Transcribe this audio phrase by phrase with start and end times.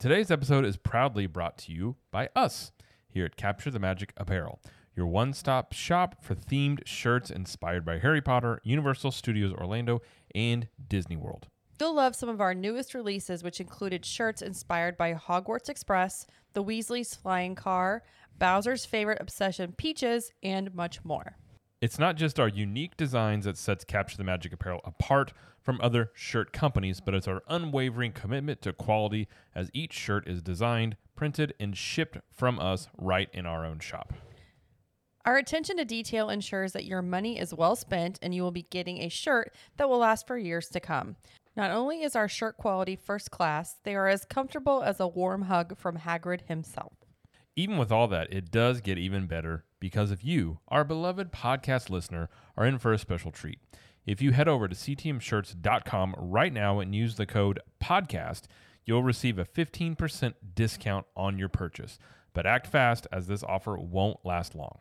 [0.00, 2.70] Today's episode is proudly brought to you by us
[3.08, 4.60] here at Capture the Magic Apparel,
[4.94, 10.00] your one stop shop for themed shirts inspired by Harry Potter, Universal Studios Orlando,
[10.36, 11.48] and Disney World.
[11.80, 16.62] You'll love some of our newest releases, which included shirts inspired by Hogwarts Express, the
[16.62, 18.04] Weasley's Flying Car,
[18.38, 21.36] Bowser's favorite obsession, Peaches, and much more.
[21.80, 25.32] It's not just our unique designs that sets Capture the Magic Apparel apart
[25.62, 30.42] from other shirt companies, but it's our unwavering commitment to quality as each shirt is
[30.42, 34.12] designed, printed, and shipped from us right in our own shop.
[35.24, 38.62] Our attention to detail ensures that your money is well spent and you will be
[38.62, 41.14] getting a shirt that will last for years to come.
[41.54, 45.42] Not only is our shirt quality first class, they are as comfortable as a warm
[45.42, 46.94] hug from Hagrid himself.
[47.54, 51.90] Even with all that, it does get even better because of you, our beloved podcast
[51.90, 53.58] listener, are in for a special treat.
[54.06, 58.42] If you head over to ctmshirts.com right now and use the code podcast,
[58.84, 61.98] you'll receive a 15% discount on your purchase.
[62.32, 64.78] But act fast as this offer won't last long.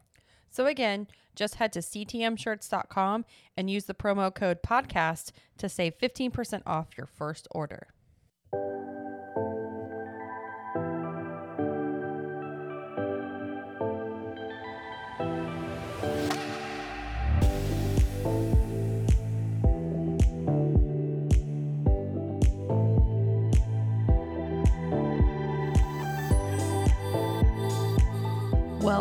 [0.50, 3.26] So again, just head to ctmshirts.com
[3.56, 7.88] and use the promo code podcast to save 15% off your first order.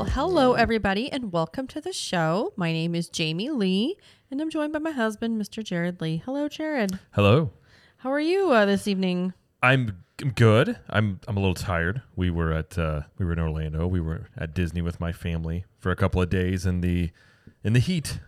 [0.08, 2.52] Hello everybody and welcome to the show.
[2.56, 3.96] My name is Jamie Lee
[4.30, 5.62] and I'm joined by my husband, Mr.
[5.62, 6.22] Jared Lee.
[6.24, 6.98] Hello, Jared.
[7.12, 7.50] Hello.
[7.98, 9.34] How are you uh, this evening?
[9.62, 10.78] I'm I'm good.
[10.88, 12.02] I'm I'm a little tired.
[12.14, 13.86] We were at uh, we were in Orlando.
[13.86, 17.10] We were at Disney with my family for a couple of days in the
[17.62, 18.20] in the heat,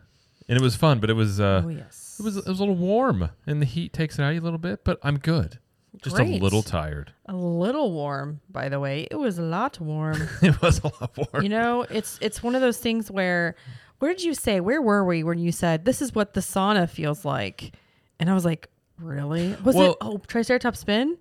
[0.49, 0.99] and it was fun.
[0.99, 2.17] But it was uh, oh yes.
[2.19, 4.41] it was it was a little warm, and the heat takes it out of you
[4.41, 4.85] a little bit.
[4.85, 5.59] But I'm good.
[6.03, 7.13] Just a little tired.
[7.27, 9.09] A little warm, by the way.
[9.11, 10.29] It was a lot warm.
[10.43, 11.43] it was a lot warm.
[11.43, 13.57] you know, it's it's one of those things where
[13.99, 14.61] where did you say?
[14.61, 17.73] Where were we when you said this is what the sauna feels like?
[18.21, 18.69] And I was like,
[18.99, 19.57] really?
[19.65, 21.17] Was Well- it oh TriceraTop Spin?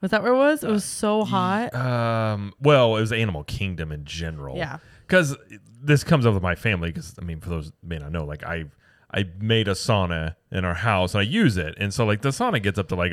[0.00, 0.62] Was that where it was?
[0.62, 1.74] It was so hot.
[1.74, 2.52] Um.
[2.60, 4.56] Well, it was Animal Kingdom in general.
[4.56, 4.78] Yeah.
[5.06, 5.36] Because
[5.82, 6.90] this comes up with my family.
[6.90, 8.66] Because I mean, for those may not know, like I
[9.12, 12.28] I made a sauna in our house and I use it, and so like the
[12.28, 13.12] sauna gets up to like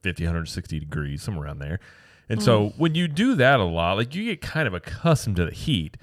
[0.00, 1.80] 150, 160 degrees, somewhere around there.
[2.28, 5.44] And so when you do that a lot, like you get kind of accustomed to
[5.44, 5.96] the heat,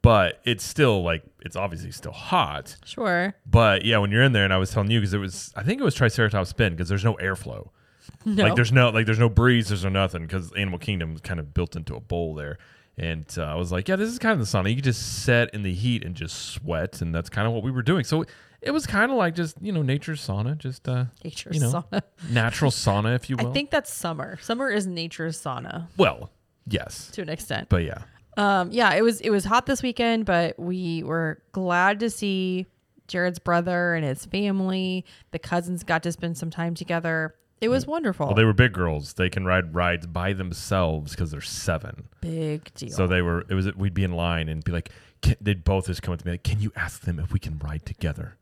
[0.00, 2.76] but it's still like it's obviously still hot.
[2.84, 3.34] Sure.
[3.44, 5.64] But yeah, when you're in there, and I was telling you because it was, I
[5.64, 7.68] think it was TriceraTop Spin because there's no airflow.
[8.24, 8.44] No.
[8.44, 11.38] Like there's no like there's no breeze, there's no nothing because Animal Kingdom is kind
[11.38, 12.58] of built into a bowl there.
[12.96, 14.68] And uh, I was like, yeah, this is kind of the sauna.
[14.70, 17.62] You could just sit in the heat and just sweat, and that's kind of what
[17.62, 18.04] we were doing.
[18.04, 18.24] So
[18.62, 21.84] it was kind of like just you know nature's sauna, just uh, Nature's you know,
[21.92, 22.02] sauna.
[22.30, 23.48] natural sauna, if you will.
[23.48, 24.38] I think that's summer.
[24.40, 26.30] Summer is nature's sauna well,
[26.66, 27.68] yes, to an extent.
[27.68, 28.02] but yeah,
[28.36, 32.66] Um, yeah, it was it was hot this weekend, but we were glad to see
[33.08, 35.04] Jared's brother and his family.
[35.32, 37.34] The cousins got to spend some time together.
[37.60, 38.26] It was wonderful.
[38.26, 39.12] well, they were big girls.
[39.14, 42.08] They can ride rides by themselves because they're seven.
[42.20, 42.90] Big deal.
[42.90, 43.44] So they were.
[43.48, 43.72] It was.
[43.76, 44.90] We'd be in line and be like,
[45.20, 47.38] can, they'd both just come up to me like, "Can you ask them if we
[47.38, 48.36] can ride together?"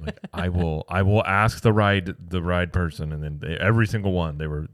[0.00, 0.84] Like I will.
[0.88, 4.46] I will ask the ride the ride person, and then they, every single one they
[4.46, 4.66] were,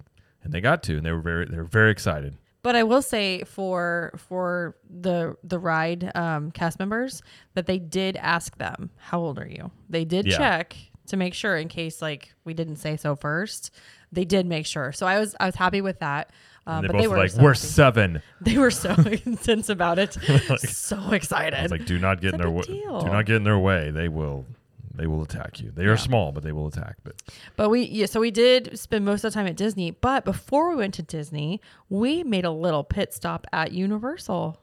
[0.43, 2.37] and they got to, and they were very they were very excited.
[2.63, 7.23] but I will say for for the the ride um, cast members
[7.55, 10.39] that they did ask them, "How old are you?" They did Yeah.
[10.39, 10.77] check
[11.09, 13.71] to make sure in case like we didn't say so first.
[14.13, 14.93] They did make sure.
[14.93, 16.31] So I was I was happy with that.
[16.67, 17.67] Um, they but they were like, so "We're happy.
[17.67, 18.23] seven.
[18.41, 18.91] They were so
[19.27, 20.13] intense about it.
[20.59, 21.71] so excited.
[21.71, 22.63] Like, "Do not get in their way.
[22.63, 23.91] Do not get in their way.
[23.91, 24.47] They will.
[24.95, 25.71] They will attack you.
[25.71, 26.97] They are small, but they will attack.
[27.03, 27.15] But
[27.57, 29.91] but we yeah, so we did spend most of the time at Disney.
[29.91, 34.61] But before we went to Disney, we made a little pit stop at Universal.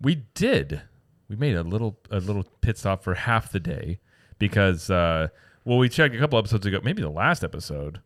[0.00, 0.82] we did.
[1.28, 3.98] We made a little a little pit stop for half the day
[4.38, 5.28] because uh,
[5.64, 8.00] well, we checked a couple episodes ago, maybe the last episode.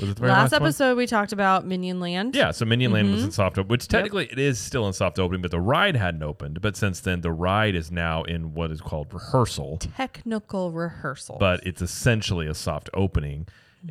[0.00, 0.62] Was it the very last, last, one?
[0.68, 2.34] episode we talked about Minion Land.
[2.36, 3.24] Yeah, so Minion Land was Mhm.
[3.26, 6.22] in soft open, which technically it is still in soft opening, but the ride hadn't
[6.22, 6.60] opened.
[6.60, 11.36] But since then, the ride is now in what is called rehearsal, Technical rehearsal.
[11.40, 13.46] but it's essentially a soft opening.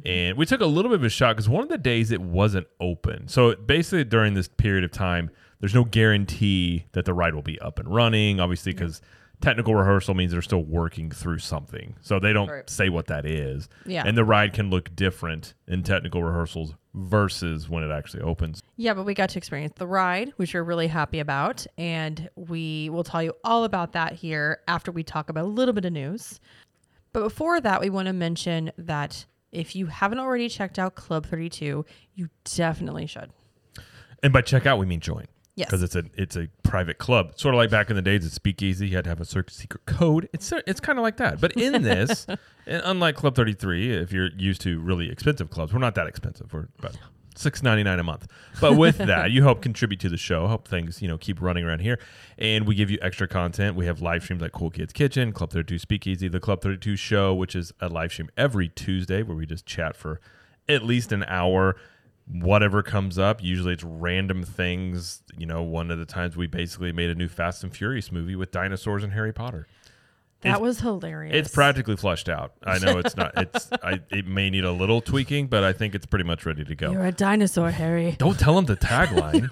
[0.06, 2.22] And we took a little bit of a shock because one of the days it
[2.22, 3.28] wasn't open.
[3.30, 5.30] So basically, during this period of time,
[5.62, 8.40] there's no guarantee that the ride will be up and running.
[8.40, 9.02] Obviously, because
[9.42, 12.70] technical rehearsal means they're still working through something, so they don't Right.
[12.70, 13.70] say what that is.
[13.86, 14.04] Yeah.
[14.06, 18.62] and the ride can look different in technical rehearsals versus when it actually opens.
[18.76, 21.68] Yeah, but we got to experience the ride, which we're really happy about.
[21.78, 25.74] And we will tell you all about that here after we talk about a little
[25.74, 26.40] bit of news.
[27.14, 31.26] But before that, we want to mention that if you haven't already checked out Club
[31.28, 31.86] 32,
[32.16, 33.32] you definitely should.
[34.24, 35.26] And by check out, we mean join.
[35.58, 35.70] Yes.
[35.70, 38.32] Because it's a it's a private club, sort of like back in the days at
[38.32, 40.30] Speakeasy, you had to have a secret code.
[40.32, 40.86] It's it's mm-hmm.
[40.86, 42.28] kind of like that, but in this,
[42.68, 46.06] and unlike Club Thirty Three, if you're used to really expensive clubs, we're not that
[46.06, 46.54] expensive.
[46.54, 46.96] We're about
[47.36, 48.28] six ninety nine a month.
[48.62, 51.64] But with that, you help contribute to the show, help things you know keep running
[51.64, 51.98] around here,
[52.38, 53.76] and we give you extra content.
[53.76, 56.78] We have live streams like Cool Kids Kitchen, Club Thirty Two Speakeasy, the Club Thirty
[56.78, 60.22] Two Show, which is a live stream every Tuesday where we just chat for
[60.70, 61.78] at least an hour
[62.30, 63.44] whatever comes up.
[63.44, 65.22] Usually it's random things.
[65.38, 68.36] You know, one of the times we basically made a new Fast and Furious movie
[68.36, 69.68] with dinosaurs and Harry Potter.
[70.42, 71.36] That It's- was hilarious.
[71.36, 72.54] It's practically flushed out.
[72.64, 73.32] I know it's not.
[73.38, 76.64] It's I, it may need a little tweaking, but I think it's pretty much ready
[76.64, 76.92] to go.
[76.92, 78.16] You're a dinosaur, Harry.
[78.20, 79.50] Don't tell him the tagline.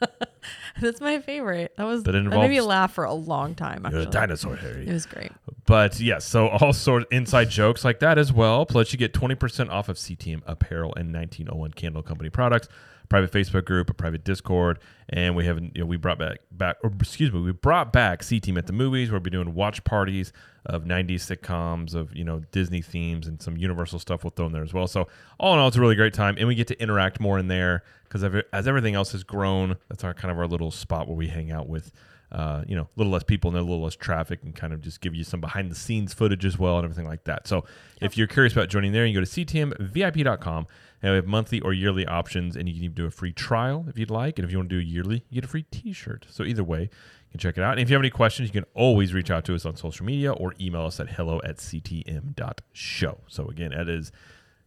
[0.80, 1.72] That's my favorite.
[1.76, 3.86] That was it that made me laugh for a long time.
[3.90, 4.86] You're a dinosaur, Harry.
[4.86, 5.32] It was great.
[5.66, 8.66] But yes, so all sort of inside jokes like that as well.
[8.66, 12.68] Plus, you get 20% off of CTM apparel and 1901 Candle Company products,
[13.10, 14.78] private Facebook group, a private Discord,
[15.10, 18.22] and we have you know, we brought back back or excuse me, we brought back
[18.22, 19.10] CTM at the movies.
[19.10, 20.32] Where We'll be doing watch parties
[20.64, 24.52] of 90s sitcoms of you know Disney themes and some Universal stuff we'll throw in
[24.52, 24.86] there as well.
[24.86, 25.08] So
[25.38, 27.48] all in all, it's a really great time, and we get to interact more in
[27.48, 31.16] there because as everything else has grown, that's our kind of our little spot where
[31.16, 31.92] we hang out with
[32.32, 34.80] uh, you know, a little less people and a little less traffic and kind of
[34.80, 37.48] just give you some behind the scenes footage as well and everything like that.
[37.48, 37.64] So
[38.00, 40.66] if you're curious about joining there, you go to ctmvip.com
[41.02, 43.86] and we have monthly or yearly options and you can even do a free trial
[43.88, 44.38] if you'd like.
[44.38, 46.26] And if you want to do a yearly, you get a free t-shirt.
[46.30, 47.72] So either way, you can check it out.
[47.72, 50.04] And if you have any questions, you can always reach out to us on social
[50.04, 53.18] media or email us at hello at ctm.show.
[53.28, 54.12] So again, that is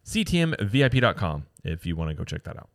[0.04, 2.68] ctmvip.com if you want to go check that out.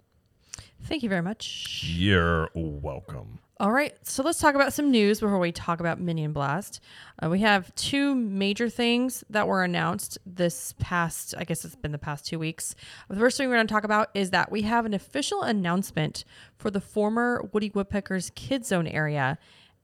[0.83, 1.83] Thank you very much.
[1.85, 3.39] You're welcome.
[3.61, 6.79] All right, so let's talk about some news before we talk about Minion Blast.
[7.21, 11.91] Uh, we have two major things that were announced this past, I guess it's been
[11.91, 12.73] the past two weeks.
[13.09, 16.23] The first thing we're going to talk about is that we have an official announcement
[16.57, 19.37] for the former Woody Woodpecker's Kid Zone area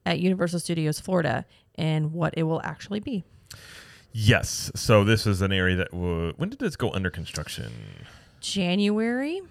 [0.06, 1.44] at Universal Studios Florida
[1.74, 3.24] and what it will actually be.
[4.10, 4.70] Yes.
[4.74, 7.70] So this is an area that w- when did this go under construction?
[8.40, 9.42] January.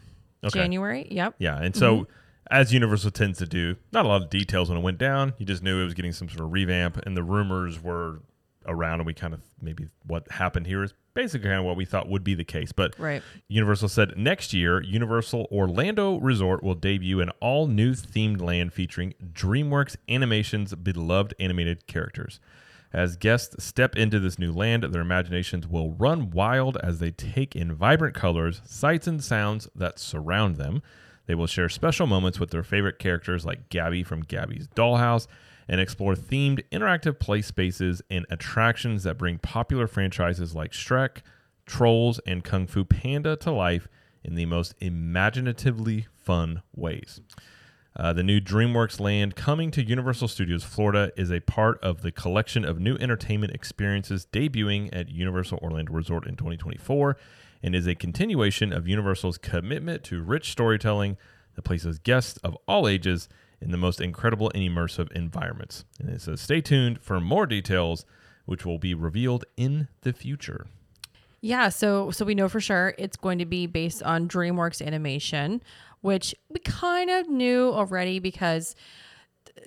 [0.44, 0.60] Okay.
[0.60, 1.36] January, yep.
[1.38, 2.08] Yeah, and so
[2.52, 5.34] as Universal tends to do, not a lot of details when it went down.
[5.38, 8.22] You just knew it was getting some sort of revamp, and the rumors were
[8.68, 11.86] around, and we kind of maybe what happened here is basically kind of what we
[11.86, 12.72] thought would be the case.
[12.72, 13.22] But Right.
[13.48, 19.14] Universal said next year, Universal Orlando Resort will debut an all new themed land featuring
[19.34, 22.40] DreamWorks Animation's beloved animated characters.
[22.94, 27.56] As guests step into this new land, their imaginations will run wild as they take
[27.56, 30.82] in vibrant colors, sights, and sounds that surround them.
[31.28, 35.28] They will share special moments with their favorite characters like Gabby from Gabby's Dollhouse
[35.68, 41.18] and explore themed interactive play spaces and attractions that bring popular franchises like Shrek,
[41.66, 43.88] Trolls, and Kung Fu Panda to life
[44.24, 47.22] in the most imaginatively fun ways.
[47.98, 52.12] Uh, the new DreamWorks land coming to Universal Studios Florida is a part of the
[52.12, 57.16] collection of new entertainment experiences debuting at Universal Orlando Resort in 2024
[57.64, 61.18] and is a continuation of Universal's commitment to rich storytelling
[61.56, 63.30] that places guests of all ages
[63.62, 65.86] in the most incredible and immersive environments.
[66.00, 68.06] And it says, stay tuned for more details,
[68.46, 70.68] which will be revealed in the future.
[71.42, 75.62] Yeah, so so we know for sure it's going to be based on DreamWorks animation,
[76.02, 78.76] which we kind of knew already because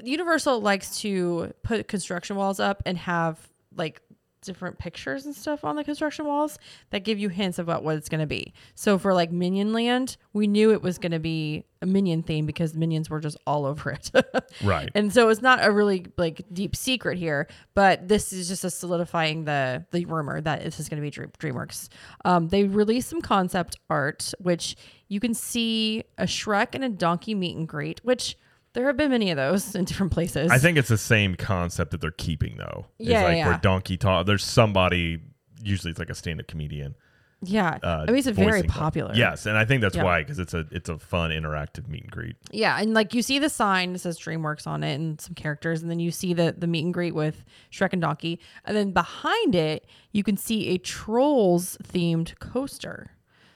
[0.02, 4.00] Universal likes to put construction walls up and have like
[4.40, 6.59] different pictures and stuff on the construction walls
[6.90, 8.52] that give you hints about what it's going to be.
[8.75, 12.47] So for like Minion Land, we knew it was going to be a Minion theme
[12.47, 14.11] because minions were just all over it.
[14.64, 14.90] Right.
[14.95, 18.71] And so it's not a really like deep secret here, but this is just a
[18.71, 21.88] solidifying the the rumor that this is going to be Dream, DreamWorks.
[22.25, 24.76] Um, they released some concept art, which
[25.09, 28.37] you can see a Shrek and a donkey meet and greet, which
[28.78, 30.50] there have been many of those in different places.
[30.50, 32.87] I think it's the same concept that they're keeping though.
[32.99, 33.58] It's Yeah, like yeah, where.
[33.58, 34.26] Donkey talk.
[34.26, 35.18] There's somebody.
[35.62, 36.94] Usually, it's like a stand-up comedian.
[37.42, 38.70] yeah, Uh, I mean it's very voicing them.
[38.70, 39.12] popular.
[39.14, 40.02] Yes, and I think that's Yeah.
[40.04, 42.37] why because it's a it's a fun interactive meet and greet.
[42.50, 45.82] Yeah, and like you see the sign that says DreamWorks on it and some characters,
[45.82, 48.92] and then you see the the meet and greet with Shrek and Donkey, and then
[48.92, 53.11] behind it you can see a Trolls themed coaster.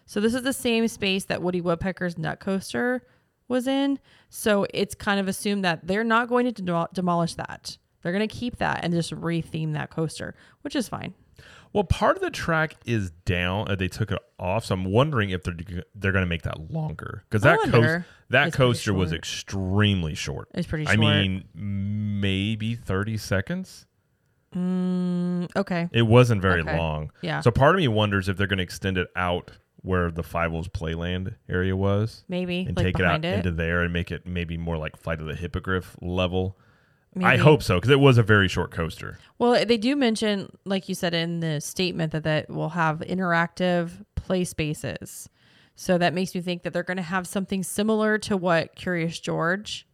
[0.06, 3.02] So this is the same space that Woody Woodpecker's Nut Coaster
[3.49, 3.99] was in.
[4.28, 7.76] So it's kind of assumed that they're not going to demo- demolish that.
[8.02, 11.14] They're going to keep that and just re-theme that coaster, which is fine.
[11.72, 13.70] Well, part of the track is down.
[13.70, 15.56] Uh, they took it off, so I'm wondering if they're
[15.94, 20.49] they're going to make that longer because that coaster that coaster was extremely short.
[20.52, 23.87] It's pretty I mean, maybe 30 seconds.
[24.54, 25.88] Mm, okay.
[25.92, 26.76] It wasn't very Okay.
[26.76, 27.11] long.
[27.22, 27.40] Yeah.
[27.40, 30.68] So part of me wonders if they're going to extend it out where the Fievel's
[30.68, 33.36] Playland area was, Maybe and like take it out it.
[33.38, 36.56] into there and make it maybe more like Flight of the Hippogriff level.
[37.22, 39.18] I hope so because it was a very short coaster.
[39.38, 43.90] Well, they do mention, like you said in the statement, that that will have interactive
[44.14, 45.28] play spaces.
[45.74, 49.18] So that makes me think that they're going to have something similar to what Curious
[49.18, 49.86] George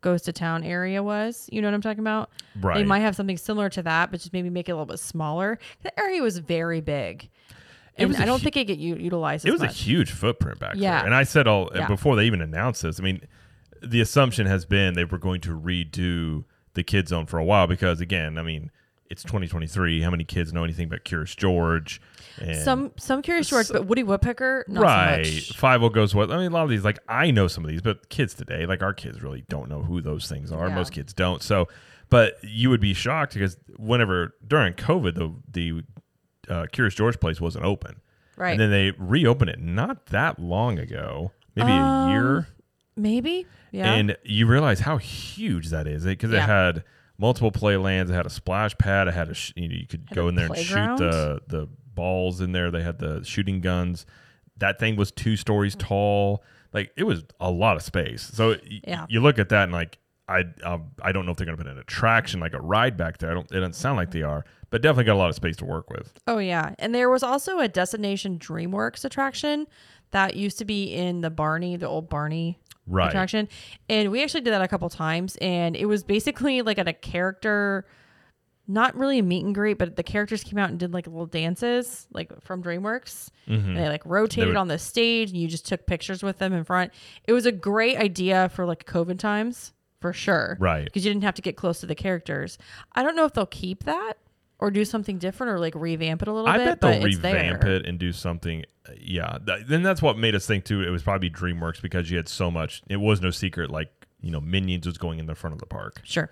[0.00, 1.48] goes to town area was.
[1.52, 2.30] You know what I'm talking about?
[2.60, 2.78] Right.
[2.78, 4.98] They might have something similar to that, but just maybe make it a little bit
[4.98, 5.58] smaller.
[5.82, 7.30] The area was very big.
[7.96, 10.74] And I don't hu- think it get utilized It as was a huge footprint back
[10.76, 10.98] Yeah.
[10.98, 11.06] there.
[11.06, 11.86] And I said all Yeah.
[11.86, 12.98] before they even announced this.
[12.98, 13.20] I mean,
[13.82, 16.44] the assumption has been they were going to redo
[16.74, 18.70] the kid zone for a while because again, I mean,
[19.10, 20.02] it's 2023.
[20.02, 22.00] How many kids know anything about Curious George?
[22.40, 25.26] And some some Curious George, but Woody Woodpecker, not right.
[25.26, 25.58] so much.
[25.60, 26.30] Fievel goes what?
[26.30, 28.66] I mean, a lot of these, like I know some of these, but kids today,
[28.66, 30.68] like our kids, really don't know who those things are.
[30.68, 30.74] Yeah.
[30.76, 31.42] Most kids don't.
[31.42, 31.66] So,
[32.08, 35.82] but you would be shocked because whenever during COVID, the the
[36.50, 38.00] uh, Curious George place wasn't open,
[38.36, 38.50] Right.
[38.52, 42.46] and then they reopened it not that long ago, maybe a Um, year,
[42.96, 43.46] Maybe.
[43.72, 43.92] Yeah.
[43.94, 46.44] and you realize how huge that is because Yeah.
[46.44, 46.84] it had
[47.18, 48.10] multiple play lands.
[48.10, 49.08] It had a splash pad.
[49.08, 51.40] It had a sh- you, know, you could Had go in there and shoot the
[51.48, 52.70] the balls in there.
[52.70, 54.06] They had the shooting guns.
[54.58, 56.42] That thing was two stories tall.
[56.72, 58.22] Like it was a lot of space.
[58.22, 59.06] So y- Yeah.
[59.08, 59.98] you look at that and like
[60.30, 62.96] I um, I don't know if they're going to put an attraction like a ride
[62.96, 63.30] back there.
[63.30, 63.50] I don't.
[63.50, 65.90] It doesn't sound like they are, but definitely got a lot of space to work
[65.90, 66.12] with.
[66.26, 69.66] Oh yeah, and there was also a Destination DreamWorks attraction
[70.12, 73.08] that used to be in the Barney, the old Barney Right.
[73.08, 73.48] attraction,
[73.88, 76.92] and we actually did that a couple times, and it was basically like at a
[76.92, 77.86] character,
[78.66, 81.26] not really a meet and greet, but the characters came out and did like little
[81.26, 85.66] dances, like from DreamWorks, and they like rotated would- on the stage, and you just
[85.66, 86.92] took pictures with them in front.
[87.28, 90.84] It was a great idea for like COVID times for sure, Right.
[90.84, 92.56] Because you didn't have to get close to the characters.
[92.94, 94.14] I don't know if they'll keep that.
[94.58, 96.62] Or do something different, or like revamp it a little I bit.
[96.62, 98.66] I bet they'll revamp it and do something.
[99.00, 100.82] Yeah, Th- then that's what made us think too.
[100.82, 102.82] It was probably DreamWorks because you had so much.
[102.86, 103.88] It was no secret, like
[104.20, 106.28] you know, Minions was going in the front of the park, Sure.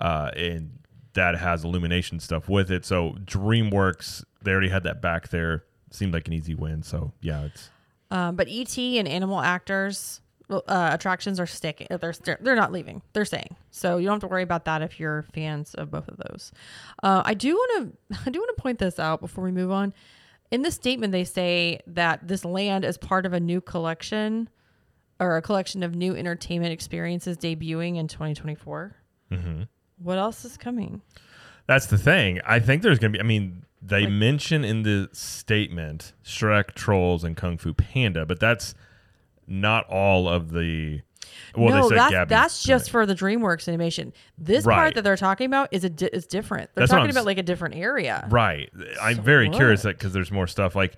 [0.00, 0.78] uh, and
[1.14, 2.84] that has illumination stuff with it.
[2.84, 5.64] So DreamWorks, they already had that back there.
[5.90, 6.84] Seemed like an easy win.
[6.84, 7.68] So yeah, it's
[8.12, 10.20] Um, but ET and animal actors
[10.52, 11.86] uh, attractions are sticking.
[11.90, 13.02] They're st- they're not leaving.
[13.12, 13.56] They're staying.
[13.70, 16.52] So you don't have to worry about that if you're fans of both of those.
[17.02, 19.70] Uh, I do want to I do want to point this out before we move
[19.70, 19.92] on.
[20.50, 24.48] In the statement, they say that this land is part of a new collection
[25.18, 28.94] or a collection of new entertainment experiences debuting in 2024.
[29.30, 29.68] Mhm.
[29.98, 31.00] What else is coming?
[31.66, 32.40] That's the thing.
[32.44, 33.20] I think there's gonna be.
[33.20, 38.38] I mean, they Like- mention in the statement Shrek, Trolls, and Kung Fu Panda, but
[38.40, 38.74] that's
[39.46, 41.00] not all of the.
[41.56, 44.12] Well, no, they said that's, Gabby's that's just for the DreamWorks animation.
[44.38, 44.74] This Right.
[44.74, 46.70] part that they're talking about is a di- is different.
[46.74, 48.26] They're That's talking about like a different area.
[48.30, 48.70] right.
[49.00, 49.56] I'm So very what?
[49.56, 50.96] curious that because there's more stuff like.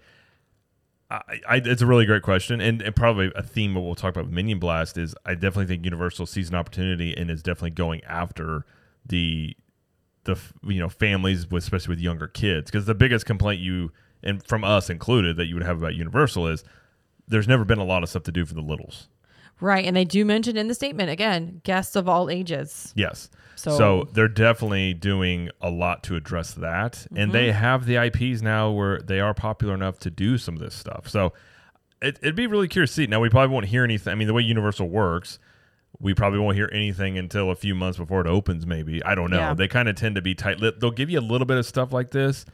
[1.10, 4.10] I, I, it's a really great question, and, and probably a theme that we'll talk
[4.14, 7.70] about with Minion Blast is I definitely think Universal sees an opportunity and is definitely
[7.70, 8.64] going after
[9.06, 9.54] the
[10.24, 10.36] the
[10.66, 14.64] you know families with especially with younger kids because the biggest complaint you and from
[14.64, 16.64] us included that you would have about Universal is
[17.28, 19.08] there's never been a lot of stuff to do for the littles.
[19.60, 22.92] Right, and they do mention in the statement again, guests of all ages.
[22.96, 23.30] Yes.
[23.54, 27.06] So- So, they're definitely doing a lot to address that.
[27.14, 27.58] And they Mm-hmm.
[27.58, 31.08] have the IPs now where they are popular enough to do some of this stuff.
[31.08, 31.32] So
[32.02, 33.06] it, it'd be really curious to see.
[33.06, 34.10] Now, we probably won't hear anything.
[34.12, 35.38] I mean, the way Universal works,
[36.00, 39.02] we probably won't hear anything until a few months before it opens, maybe.
[39.04, 39.38] I don't know.
[39.38, 39.54] Yeah.
[39.54, 40.80] They kind of tend to be tight lipped.
[40.80, 42.44] They'll give you a little bit of stuff like this,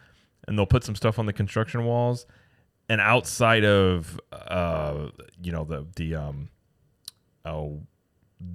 [0.47, 2.27] and they'll put some stuff on the construction walls.
[2.91, 5.11] And outside of, uh,
[5.43, 6.49] you know, the, the, um,
[7.45, 7.81] oh,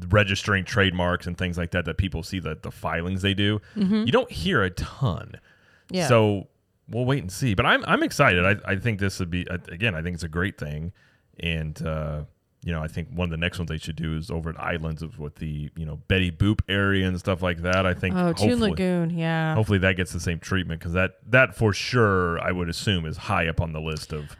[0.09, 3.61] registering trademarks and things like that that people see the the filings they do.
[3.75, 5.27] You don't hear a ton.
[5.27, 5.95] Mm-hmm.
[5.95, 6.07] Yeah.
[6.07, 6.47] So
[6.89, 7.53] we'll wait and see.
[7.53, 8.45] But I'm I'm excited.
[8.45, 9.95] I, I think this would be again.
[9.95, 10.91] I think it's a great thing,
[11.39, 12.23] and uh,
[12.65, 14.59] you know I think one of the next ones they should do is over at
[14.59, 17.85] Islands of with the you know Betty Boop area and stuff like that.
[17.85, 19.53] I think oh, Toon Lagoon, yeah.
[19.53, 23.15] hopefully that gets the same treatment because that that for sure I would assume is
[23.15, 24.35] high up on the list of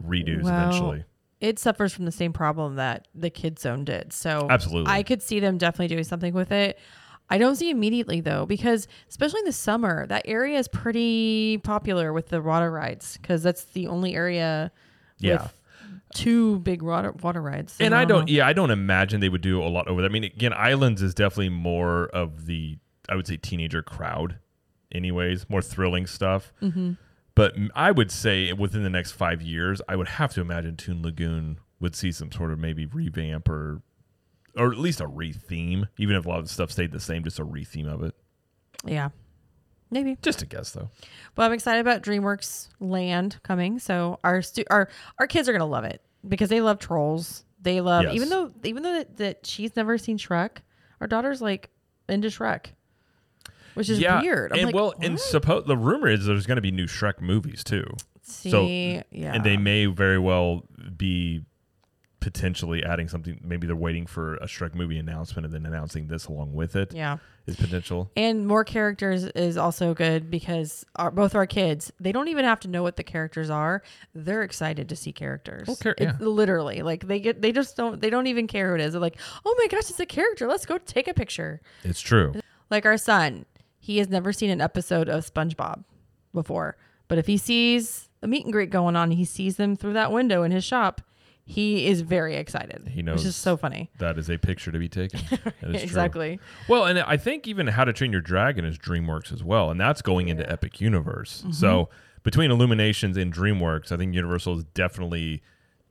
[0.00, 1.04] redos Well, eventually.
[1.40, 4.12] It suffers from the same problem that the Kid Zone did.
[4.12, 4.92] So Absolutely.
[4.92, 6.78] I could see them definitely doing something with it.
[7.30, 12.12] I don't see immediately though, because especially in the summer, that area is pretty popular
[12.12, 14.70] with the water rides because that's the only area
[15.18, 15.44] Yeah.
[15.44, 15.54] with
[16.14, 17.76] two big water water rides.
[17.78, 18.32] and I don't, know.
[18.32, 20.08] yeah, I don't imagine they would do a lot over that.
[20.08, 22.78] I mean, again, Islands is definitely more of the,
[23.08, 24.38] I would say, teenager crowd,
[24.92, 26.52] anyways, more thrilling stuff.
[26.62, 26.92] Mm-hmm.
[27.34, 31.02] But I would say within the next five years, I would have to imagine Toon
[31.02, 33.82] Lagoon would see some sort of maybe revamp or,
[34.56, 37.24] or at least a retheme, even if a lot of the stuff stayed the same,
[37.24, 38.14] just a retheme of it.
[38.86, 39.08] Yeah.
[39.94, 40.18] Maybe.
[40.22, 40.90] Just a guess though.
[41.36, 43.78] Well, I'm excited about DreamWorks Land coming.
[43.78, 47.44] So our stu- our our kids are gonna love it because they love trolls.
[47.62, 48.14] They love Yes.
[48.14, 50.58] even though even though that, that she's never seen Shrek.
[51.00, 51.70] Our daughter's like
[52.08, 52.66] into Shrek,
[53.74, 54.52] which is weird.
[54.52, 57.20] I'm and like, well, and suppose the rumor is there's going to be new Shrek
[57.20, 57.84] movies too,
[58.22, 58.66] see, so-
[59.10, 60.64] yeah, and they may very well
[60.96, 61.44] be
[62.20, 63.38] potentially adding something.
[63.44, 66.92] Maybe they're waiting for a Shrek movie announcement and then announcing this along with it.
[66.94, 67.18] yeah.
[67.46, 68.10] Is potential.
[68.16, 72.58] And more characters is also good because our, both our kids, they don't even have
[72.60, 73.82] to know what the characters are.
[74.14, 75.68] They're excited to see characters.
[75.78, 76.26] Char- It's yeah.
[76.26, 78.92] literally like they get, they just don't, they don't even care who it is.
[78.92, 80.46] They're like, oh my gosh, it's a character.
[80.46, 81.60] Let's go take a picture.
[81.82, 82.34] It's true.
[82.70, 83.44] Like our son,
[83.78, 85.84] he has never seen an episode of SpongeBob
[86.32, 86.78] before.
[87.08, 90.10] But if he sees a meet and greet going on, he sees them through that
[90.10, 91.02] window in his shop,
[91.44, 92.88] he is very excited.
[92.88, 93.90] He Which knows is so funny.
[93.98, 95.20] That is a picture to be taken.
[95.30, 95.70] Is true.
[95.74, 96.40] exactly.
[96.68, 99.78] Well, and I think even How to Train Your Dragon is DreamWorks as well, and
[99.80, 101.40] that's going into Epic Universe.
[101.42, 101.52] Mm-hmm.
[101.52, 101.90] So
[102.22, 105.42] between Illuminations and DreamWorks, I think Universal is definitely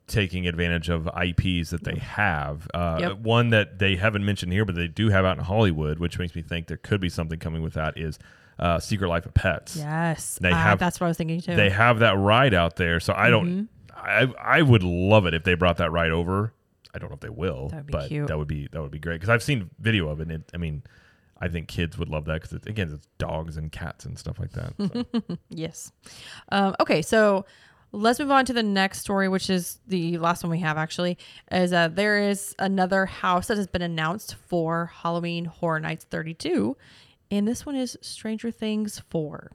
[0.07, 2.67] taking advantage of IPs that they have.
[2.74, 3.19] Uh, Yep.
[3.19, 6.36] One that they haven't mentioned here, but they do have out in Hollywood, which makes
[6.36, 7.98] me think there could be something coming with that.
[7.98, 8.17] Is
[8.60, 9.75] uh, Secret Life of Pets.
[9.77, 10.38] Yes.
[10.41, 11.55] They Uh, have- that's what I was thinking too.
[11.55, 13.48] They have that ride out there, so I don't.
[13.48, 13.63] Mm-hmm.
[13.96, 16.54] I I would love it if they brought that ride over.
[16.96, 18.28] I don't know if they will, That but cute.
[18.28, 20.24] that would be that would be great because I've seen video of it.
[20.24, 20.84] And it, I mean,
[21.40, 24.38] I think kids would love that because it, again, it's dogs and cats and stuff
[24.40, 24.74] like that.
[24.78, 25.38] So.
[25.50, 25.92] Yes.
[26.50, 27.46] Um, okay, so
[27.92, 31.18] let's move on to the next story, which is the last one we have actually.
[31.52, 36.78] Is uh, there is another house that has been announced for Halloween Horror Nights 32,
[37.32, 39.52] and this one is Stranger Things 4.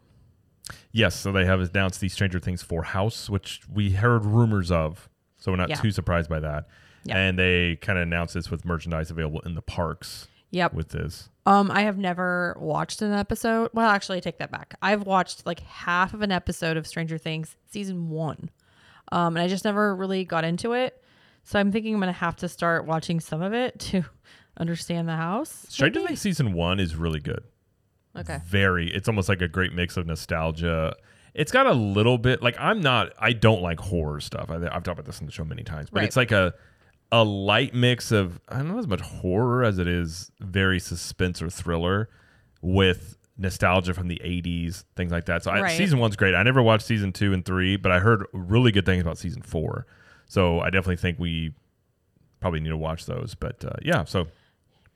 [0.93, 5.09] Yes, so they have announced the Stranger Things four house, which we heard rumors of,
[5.37, 5.77] so we're not Yeah.
[5.77, 6.69] too surprised by that.
[7.05, 7.17] Yeah.
[7.17, 10.75] And they kind of announced this with merchandise available in the parks Yep.
[10.75, 11.29] with this.
[11.47, 13.71] Um, I have never watched an episode.
[13.73, 14.75] Well, actually, I take that back.
[14.83, 18.51] I've watched like half of an episode of Stranger Things season one,
[19.13, 21.03] um, and I just never really got into it.
[21.45, 24.05] So I'm thinking I'm gonna have to start watching some of it to
[24.59, 25.65] understand the house.
[25.71, 26.07] Stranger?
[26.07, 27.45] Things season one is really good.
[28.19, 28.41] Okay.
[28.45, 30.95] very it's almost like a great mix of nostalgia.
[31.35, 34.51] It's got a little bit like i'm not i don't like horror stuff.
[34.51, 36.07] I, i've talked about this on the show many times but Right.
[36.07, 36.55] it's like a
[37.13, 41.41] a light mix of i don't know as much horror as it is very suspense
[41.41, 42.09] or thriller
[42.61, 45.45] with nostalgia from the 80s things like that.
[45.45, 46.35] So I, season one's great.
[46.35, 49.43] I never watched season two and three but i heard really good things about season
[49.43, 49.87] four.
[50.27, 51.53] So i definitely think we
[52.41, 54.27] probably need to watch those but uh, yeah so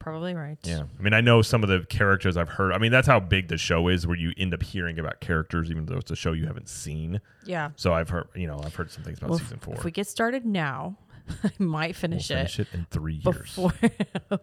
[0.02, 0.58] Probably right.
[0.64, 0.82] yeah.
[0.98, 2.72] I mean, I know some of the characters I've heard.
[2.72, 5.70] I mean, that's how big the show is where you end up hearing about characters
[5.70, 7.20] even though it's a show you haven't seen.
[7.44, 7.70] Yeah.
[7.76, 9.74] So I've heard, you know, I've heard some things about Well, season four.
[9.74, 10.96] If we get started now,
[11.44, 13.36] I might we'll finish, finish it it in three years.
[13.54, 13.72] before.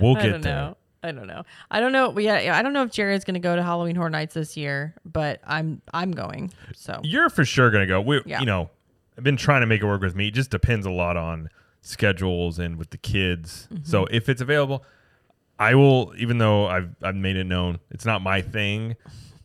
[0.00, 0.54] We'll I get don't there.
[0.54, 0.76] know.
[1.02, 1.42] I don't know.
[1.70, 2.16] I don't know.
[2.18, 4.94] Yeah, I don't know if Jared's going to go to Halloween Horror Nights this year,
[5.04, 6.52] but I'm I'm going.
[6.74, 8.00] So You're for sure going to go.
[8.02, 8.40] We, Yeah.
[8.40, 8.70] You know,
[9.16, 10.28] I've been trying to make it work with me.
[10.28, 11.48] It just depends a lot on
[11.80, 13.66] schedules and with the kids.
[13.72, 13.84] Mm-hmm.
[13.84, 14.84] So if it's available,
[15.60, 18.96] I will, even though I've, I've made it known it's not my thing,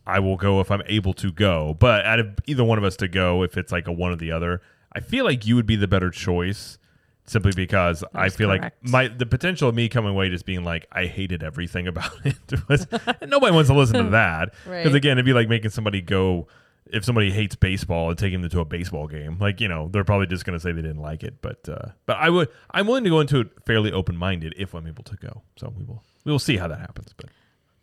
[0.08, 1.76] I will go if I'm able to go.
[1.80, 4.16] But out of either one of us to go, if it's like a one or
[4.16, 4.62] the other,
[4.94, 6.78] I feel like you would be the better choice
[7.26, 8.64] simply because I feel correct.
[8.84, 12.12] like my the potential of me coming away just being like I hated everything about
[12.24, 12.86] it was
[13.28, 14.96] nobody wants to listen to that because Right.
[14.96, 16.48] again it'd be like making somebody go
[16.94, 20.04] if somebody hates baseball and taking them to a baseball game like you know they're
[20.04, 22.88] probably just going to say they didn't like it but uh, but I would I'm
[22.88, 25.84] willing to go into it fairly open minded if I'm able to go so we
[25.84, 27.30] will we will see how that happens but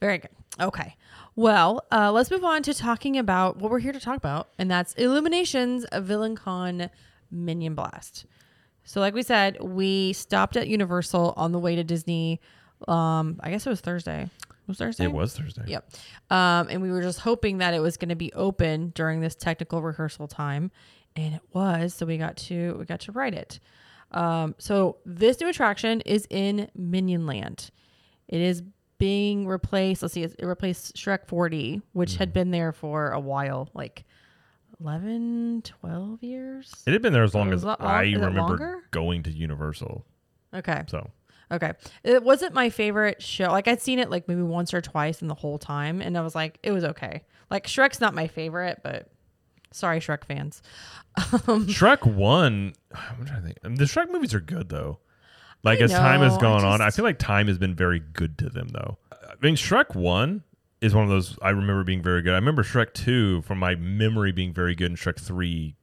[0.00, 0.30] Very good.
[0.60, 0.96] Okay.
[1.34, 4.70] Well, uh, let's move on to talking about what we're here to talk about, and
[4.70, 6.90] that's Illuminations of Villain Con
[7.30, 8.26] Minion Blast.
[8.84, 12.40] So, like we said, we stopped at Universal on the way to Disney.
[12.86, 14.28] Um, I guess it was Thursday.
[14.62, 15.04] It was Thursday.
[15.04, 15.90] it was Thursday Yep.
[16.30, 19.34] Um, and we were just hoping that it was going to be open during this
[19.34, 20.70] technical rehearsal time,
[21.16, 21.94] and it was.
[21.94, 23.58] So we got to we got to write it.
[24.12, 27.70] Um, so this new attraction is in Minion Land.
[28.28, 28.62] It is
[28.98, 30.02] being replaced.
[30.02, 34.04] Let's see, it replaced Shrek 4D, which had been there for a while, like
[34.80, 36.72] 11, 12 years.
[36.86, 40.04] it had been there as long as I remember going to Universal
[40.54, 40.82] Okay.
[40.88, 41.10] so
[41.52, 41.72] Okay.
[42.02, 43.48] It wasn't my favorite show.
[43.48, 46.22] Like I'd seen it like maybe once or twice in the whole time and I
[46.22, 47.22] was like it was okay.
[47.50, 49.10] Like Shrek's not my favorite, but
[49.70, 50.62] sorry Shrek fans.
[51.46, 52.72] Um, Shrek one.
[52.94, 53.78] I'm trying to think.
[53.78, 54.98] The Shrek movies are good though.
[55.62, 57.74] Like I as time has know, I gone on, I feel like time has been
[57.74, 58.96] very good to them though.
[59.12, 60.42] I mean, Shrek one
[60.80, 62.32] is one of those I remember being very good.
[62.32, 65.76] I remember Shrek two from my memory being very good, and Shrek three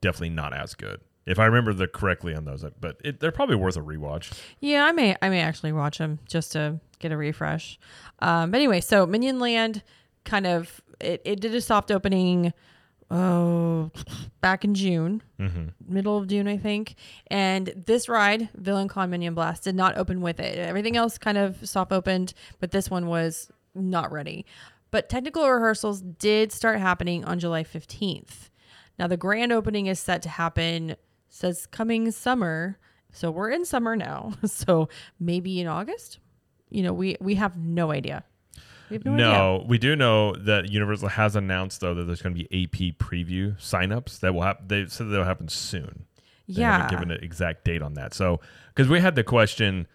[0.00, 1.00] definitely not as good.
[1.26, 4.32] If I remember the correctly on those, but it, they're probably worth a rewatch.
[4.60, 7.78] yeah, I may I may actually watch them just to get a refresh.
[8.20, 9.82] Um, but anyway, so Minion Land
[10.24, 12.52] kind of it, it did a soft opening
[13.10, 13.90] oh
[14.40, 15.92] back in June, Mm-hmm.
[15.92, 16.94] middle of June, I think.
[17.28, 20.58] And this ride, Villain Con Minion Blast, did not open with it.
[20.58, 24.46] Everything else kind of soft opened, but this one was not ready.
[24.90, 28.50] But technical rehearsals did start happening on July 15th.
[28.98, 30.96] Now the grand opening is set to happen
[31.32, 32.78] says coming summer.
[33.10, 34.34] So we're in summer now.
[34.46, 36.18] So maybe in August?
[36.70, 38.22] You know, we we have no idea.
[38.90, 39.26] We have no, idea.
[39.26, 42.96] No, we do know that Universal has announced though that there's going to be AP
[42.98, 44.66] preview signups that will happen.
[44.68, 46.04] They said that'll happen soon.
[46.48, 46.72] They Yeah.
[46.72, 48.12] haven't given an exact date on that.
[48.14, 48.40] So,
[48.74, 49.86] because we had the question,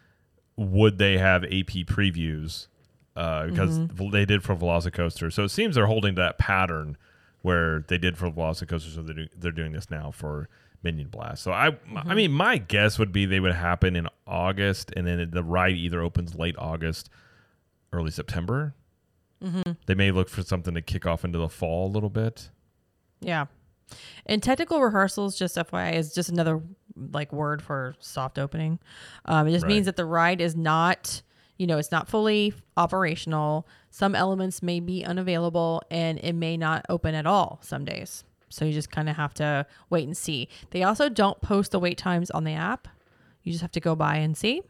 [0.56, 2.68] would they have AP previews?
[3.16, 4.10] Uh, because Mm-hmm.
[4.12, 5.32] they did for Velocicoaster.
[5.34, 6.98] So it seems they're holding to that pattern
[7.42, 8.94] where they did for Velocicoaster.
[8.94, 10.50] So they're, do- they're doing this now for
[10.88, 11.44] Minion Blast.
[11.44, 11.98] So I, Mm-hmm.
[12.10, 15.76] I mean, my guess would be they would happen in August, and then the ride
[15.76, 17.10] either opens late August,
[17.94, 18.74] early September.
[19.44, 19.74] Mm-hmm.
[19.86, 22.50] They may look for something to kick off into the fall a little bit.
[23.22, 23.46] Yeah.
[24.26, 26.62] And technical rehearsals, just FYI, is just another
[27.12, 28.80] like word for soft opening.
[29.26, 29.74] Um, it just Right.
[29.74, 31.22] means that the ride is not,
[31.58, 33.68] you know, it's not fully operational.
[33.92, 38.24] Some elements may be unavailable and it may not open at all some days.
[38.50, 40.48] So you just kind of have to wait and see.
[40.72, 42.88] They also don't post the wait times on the app.
[43.44, 44.62] You just have to go by and see.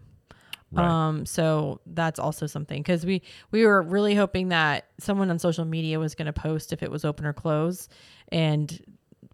[0.72, 0.86] Right.
[0.86, 5.64] Um, so that's also something because we we were really hoping that someone on social
[5.64, 7.90] media was going to post if it was open or closed,
[8.30, 8.84] and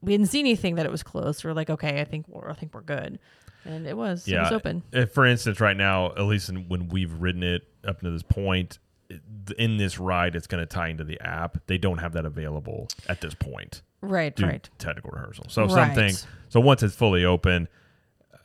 [0.02, 1.44] we didn't see anything that it was closed.
[1.44, 3.18] we're like, okay, I think we're I think we're good,
[3.66, 4.84] and it was it was open.
[4.92, 8.22] If, for instance, right now, at least in, when we've ridden it up to this
[8.22, 8.78] point,
[9.58, 11.58] in this ride, it's going to tie into the app.
[11.66, 13.82] They don't have that available at this point.
[14.04, 14.70] Right, due right.
[14.80, 15.46] technical rehearsal.
[15.48, 15.72] So Right.
[15.72, 16.16] something.
[16.50, 17.70] So once it's fully open,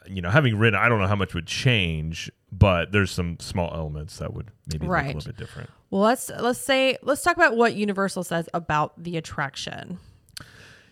[0.07, 3.75] you know, having ridden, I don't know how much would change, but there's some small
[3.75, 5.69] elements that would maybe look a little bit different.
[5.91, 9.99] Well, let's let's say let's talk about what Universal says about the attraction.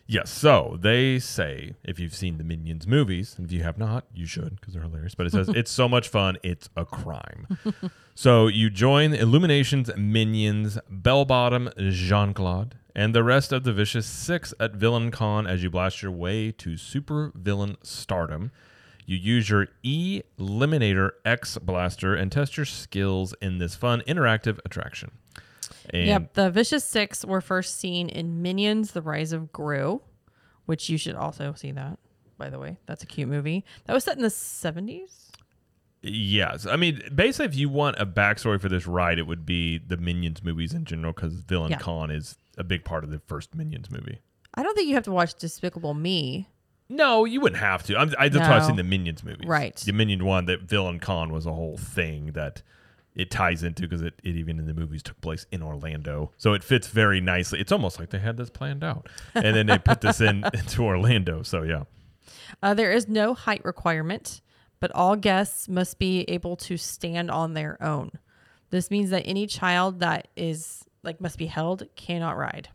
[0.08, 0.30] Yes.
[0.30, 4.26] So they say if you've seen the Minions movies, and if you have not, you
[4.26, 5.14] should because they're hilarious.
[5.14, 7.58] But it says it's so much fun, it's a crime.
[8.14, 14.54] so you join Illuminations, Minions, Belle Bottom, Jean-Clawed, and the rest of the Vicious Six
[14.60, 18.52] at Villain Con as you blast your way to super villain stardom.
[19.06, 25.12] You use your Eliminator X blaster and test your skills in this fun interactive attraction.
[25.90, 30.02] And yep, the Vicious Six were first seen in Minions: The Rise of Gru,
[30.66, 31.98] which you should also see that.
[32.38, 35.30] By the way, that's a cute movie that was set in the seventies.
[36.02, 39.78] Yes, I mean, basically, if you want a backstory for this ride, it would be
[39.78, 41.78] the Minions movies in general, because Villain Yeah.
[41.78, 44.20] Con is a big part of the first Minions movie.
[44.54, 46.48] I don't think you have to watch Despicable Me.
[46.88, 47.96] No, you wouldn't have to.
[47.96, 49.48] I'm, I, that's why I've seen the Minions movies.
[49.48, 49.74] Right.
[49.74, 52.62] The Minion one, that Villain Con was a whole thing that
[53.16, 56.52] it ties into because it, it even in the movies took place in Orlando, so
[56.52, 57.58] it fits very nicely.
[57.60, 60.84] It's almost like they had this planned out, and then they put this in into
[60.84, 61.42] Orlando.
[61.42, 61.84] So yeah,
[62.62, 64.40] Uh, there is no height requirement,
[64.80, 68.10] but all guests must be able to stand on their own.
[68.70, 72.68] This means that any child that is like must be held cannot ride.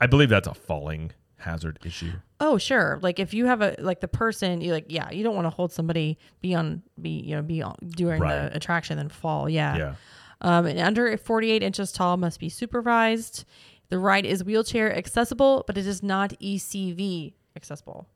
[0.00, 2.12] I believe that's a falling hazard issue.
[2.46, 2.98] Oh, sure.
[3.00, 5.50] Like if you have a like the person, you like yeah, you don't want to
[5.50, 8.50] hold somebody be on be you know be on during Right.
[8.50, 9.48] the attraction then fall.
[9.48, 9.76] Yeah.
[9.76, 9.94] Yeah.
[10.42, 13.44] Um, and under 48 inches tall must be supervised.
[13.88, 18.08] The ride is wheelchair accessible, but it is not ECV accessible.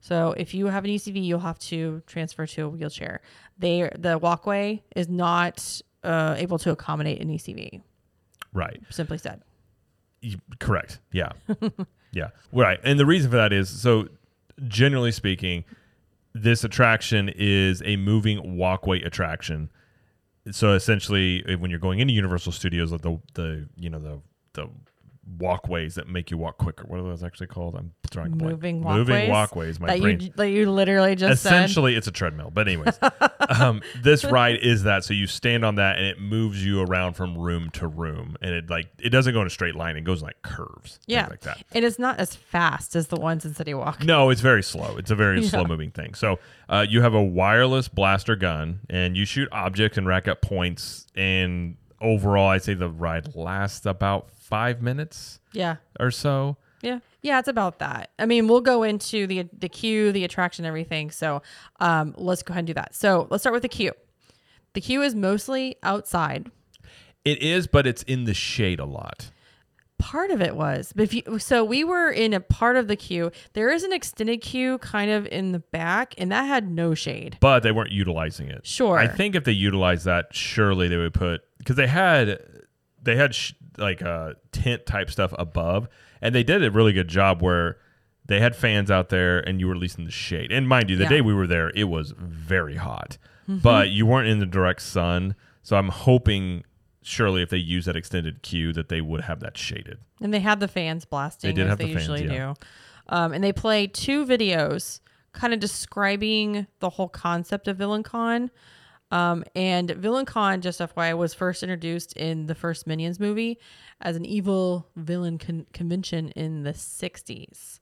[0.00, 3.20] So if you have an ECV, you'll have to transfer to a wheelchair.
[3.58, 7.82] They the walkway is not uh, able to accommodate an ECV.
[8.52, 8.80] Right.
[8.90, 9.42] Simply said.
[10.58, 10.98] Correct.
[11.12, 11.32] Yeah.
[12.12, 12.28] yeah.
[12.52, 12.78] Right.
[12.84, 14.08] And the reason for that is so,
[14.68, 15.64] generally speaking,
[16.34, 19.70] this attraction is a moving walkway attraction.
[20.50, 24.20] So essentially, when you're going into Universal Studios, like the the you know the
[24.52, 24.68] the
[25.38, 26.84] walkways that make you walk quicker.
[26.86, 27.74] What are those actually called?
[27.74, 28.52] I'm drawing blank.
[28.52, 29.80] Moving Moving walkways walkways.
[29.80, 30.20] My that brain.
[30.20, 31.48] you that you literally just said.
[31.52, 32.50] Essentially, it's a treadmill.
[32.52, 32.98] But anyways,
[33.60, 35.04] um, this ride is that.
[35.04, 38.52] So you stand on that, and it moves you around from room to room, and
[38.54, 39.96] it like it doesn't go in a straight line.
[39.96, 41.26] It goes in like curves, Yeah.
[41.28, 41.62] like that.
[41.72, 44.04] It is not as fast as the ones in City Walk.
[44.04, 44.96] No, it's very slow.
[44.96, 45.48] It's a very Yeah.
[45.48, 46.14] slow moving thing.
[46.14, 50.40] So uh, you have a wireless blaster gun, and you shoot objects and rack up
[50.40, 51.06] points.
[51.16, 55.76] And overall, I'd say the ride lasts about five minutes Yeah.
[55.98, 56.56] or so.
[56.82, 57.00] Yeah.
[57.22, 58.10] Yeah, it's about that.
[58.18, 61.10] I mean, we'll go into the the queue, the attraction, everything.
[61.10, 61.42] So
[61.80, 62.94] um, let's go ahead and do that.
[62.94, 63.92] So let's start with the queue.
[64.74, 66.50] The queue is mostly outside.
[67.24, 69.30] It is, but it's in the shade a lot.
[70.10, 72.94] Part of it was, but if you so we were in a part of the
[72.94, 73.32] queue.
[73.54, 77.38] There is an extended queue kind of in the back, and that had no shade.
[77.40, 78.64] but they weren't utilizing it.
[78.66, 78.98] Sure.
[78.98, 82.38] I think if they utilized that, surely they would put because they had
[83.02, 85.88] they had sh- like uh, tent type stuff above,
[86.22, 87.78] and they did a really good job where
[88.26, 90.52] they had fans out there, and you were at least in the shade.
[90.52, 91.08] And mind you, the Yeah.
[91.08, 91.14] Mm-hmm.
[91.16, 95.34] day we were there, it was very hot, but you weren't in the direct sun.
[95.62, 96.62] So I'm hoping,
[97.06, 99.98] surely, if they use that extended queue, that they would have that shaded.
[100.20, 102.54] And they had the fans blasting They did as have they the fans, usually yeah.
[102.54, 102.66] do.
[103.08, 105.00] Um, and they play two videos
[105.32, 108.50] kind of describing the whole concept of VillainCon.
[109.12, 113.58] Um, and VillainCon, just FYI, was first introduced in the first Minions movie
[114.00, 117.78] as an evil villain con- convention in the 60s.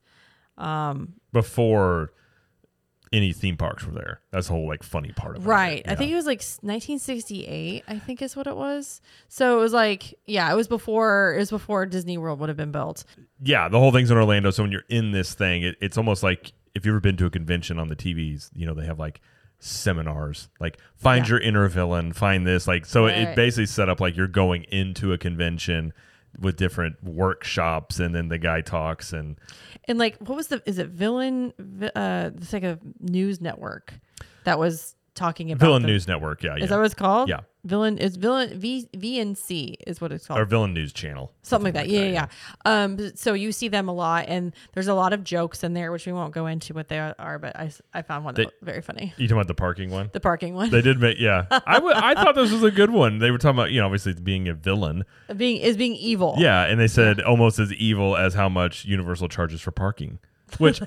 [1.33, 2.13] Before
[3.13, 5.49] any theme parks were there, that's the whole like funny part of it.
[5.49, 5.83] Right.
[5.87, 9.01] I think it was like 1968, I think is what it was.
[9.29, 12.57] So it was like, yeah, it was before, it was before Disney World would have
[12.57, 13.05] been built.
[13.43, 14.51] yeah, the whole thing's in Orlando.
[14.51, 17.27] So when you're in this thing, it, it's almost like if you've ever been to
[17.27, 19.21] a convention on the TVs, you know, they have like
[19.61, 21.31] seminars, like find Yeah.
[21.31, 22.67] your inner villain, find this.
[22.67, 23.37] Like, so it Right.
[23.37, 25.93] basically set up like you're going into a convention
[26.39, 29.37] with different workshops, and then the guy talks, and
[29.87, 30.63] And like, what was the?
[30.67, 31.53] Is it Villain?
[31.95, 33.95] Uh, it's like a news network
[34.45, 36.43] that was talking about Villain the- News Network.
[36.43, 36.65] Yeah, yeah.
[36.65, 37.29] Is that what it's called?
[37.29, 37.41] Yeah.
[37.67, 40.39] Villain is villain V VNC is what it's called.
[40.39, 41.33] or Villain News Channel.
[41.41, 41.89] Something like that.
[41.89, 42.27] Yeah, yeah, yeah.
[42.67, 45.91] Um, so you see them a lot, and there's a lot of jokes in there,
[45.91, 48.53] which we won't go into what they are, but I, I found one They- that
[48.61, 49.15] was very funny.
[49.17, 50.11] You talking about the parking one?
[50.13, 51.47] The parking one They did make, yeah.
[51.51, 53.19] I, w- I thought this was a good one.
[53.19, 55.05] They were talking about, you know, obviously being a villain.
[55.35, 56.35] being is being evil.
[56.37, 60.19] Yeah, and they said almost as evil as how much Universal charges for parking,
[60.61, 60.81] which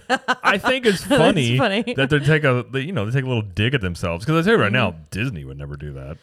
[0.44, 1.94] I think is funny, funny.
[1.96, 4.46] that they take a they, you know they take a little dig at themselves because
[4.46, 5.02] I tell you right now Mm-hmm.
[5.12, 6.18] Disney would never do that.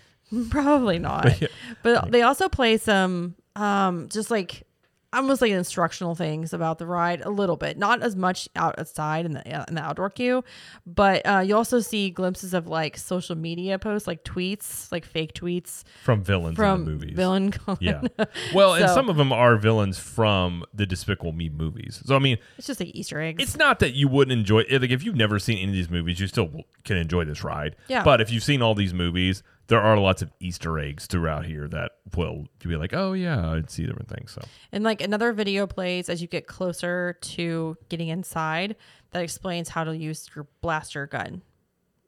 [0.50, 1.26] Probably not.
[1.83, 4.66] But they also play some um just like
[5.14, 7.79] almost like instructional things about the ride a little bit.
[7.79, 10.44] Not as much outside in the in the outdoor queue,
[10.87, 15.35] but uh, you also see glimpses of like social media posts, like tweets, like fake
[15.35, 17.16] tweets From villains from in the movies.
[17.16, 17.77] villain con.
[17.81, 18.00] yeah.
[18.55, 22.03] Well, and some of them are villains from the Despicable Me movies.
[22.05, 23.42] So I mean, It's just like Easter eggs.
[23.42, 24.81] it's not that you wouldn't enjoy it.
[24.83, 26.50] Like if you've never seen any of these movies, you still
[26.85, 27.77] can enjoy this ride.
[27.88, 28.05] Yeah.
[28.05, 31.66] But if you've seen all these movies, there are lots of Easter eggs throughout here
[31.68, 34.33] that will be like, oh yeah, I'd see different things.
[34.33, 38.77] So And like another video plays as you get closer to getting inside
[39.12, 41.42] that explains how to use your blaster gun,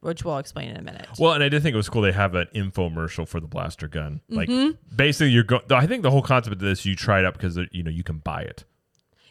[0.00, 1.06] which we'll explain in a minute.
[1.18, 2.02] well, and I did think it was cool.
[2.02, 4.20] They have an infomercial for the blaster gun.
[4.28, 4.94] Like Mm-hmm.
[4.94, 5.62] basically, you're going.
[5.70, 8.02] I think the whole concept of this, you try it out because you know you
[8.04, 8.64] can buy it.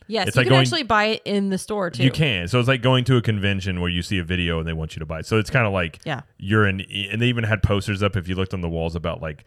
[0.07, 2.03] Yes, it's you like can going- actually buy it in the store too.
[2.03, 2.47] You can.
[2.47, 4.95] So it's like going to a convention where you see a video and they want
[4.95, 5.25] you to buy it.
[5.25, 6.21] So it's kind of like Yeah.
[6.37, 9.21] you're in, and they even had posters up if you looked on the walls about
[9.21, 9.43] like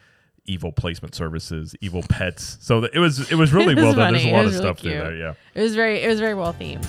[0.47, 2.57] evil placement services, evil pets.
[2.61, 4.13] So it was it was really It was well done.
[4.15, 5.15] There's a lot of was really stuff there.
[5.17, 5.35] Yeah.
[5.55, 6.87] It was very it was very well themed.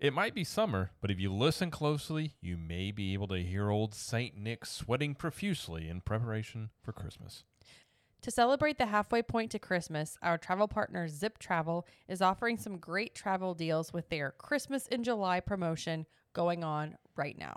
[0.00, 3.68] It might be summer, but if you listen closely, you may be able to hear
[3.68, 7.42] old Saint Nick sweating profusely in preparation for Christmas.
[8.22, 12.78] To celebrate the halfway point to Christmas, our travel partner Zip Travel is offering some
[12.78, 17.56] great travel deals with their Christmas in July promotion going on right now.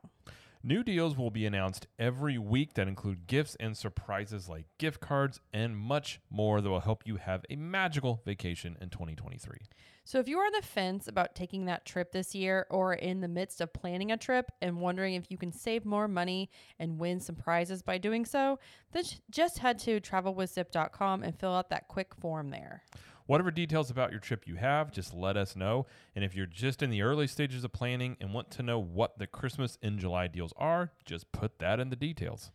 [0.63, 5.39] New deals will be announced every week that include gifts and surprises like gift cards
[5.51, 9.57] and much more that will help you have a magical vacation in 2023.
[10.03, 13.21] So if you are on the fence about taking that trip this year or in
[13.21, 16.99] the midst of planning a trip and wondering if you can save more money and
[16.99, 18.59] win some prizes by doing so,
[18.91, 22.83] then just head to travelwithzip.com and fill out that quick form there.
[23.31, 25.85] Whatever details about your trip you have, just let us know.
[26.17, 29.19] And if you're just in the early stages of planning and want to know what
[29.19, 32.51] the Christmas in July deals are, just put that in the details.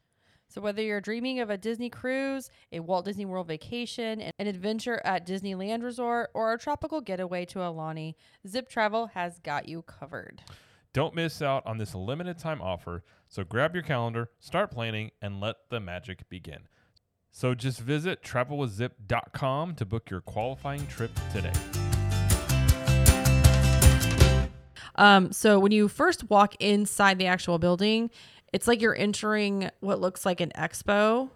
[0.49, 5.01] So, whether you're dreaming of a Disney cruise, a Walt Disney World vacation, an adventure
[5.03, 8.15] at Disneyland Resort, or a tropical getaway to Aulani,
[8.47, 10.43] Zip Travel has got you covered.
[10.93, 13.03] Don't miss out on this limited time offer.
[13.29, 16.69] So grab your calendar, start planning, and let the magic begin.
[17.37, 21.53] So just visit travelwithzip.com to book your qualifying trip today.
[24.95, 28.09] Um, so, when you first walk inside the actual building,
[28.55, 31.29] it's like you're entering what looks like an expo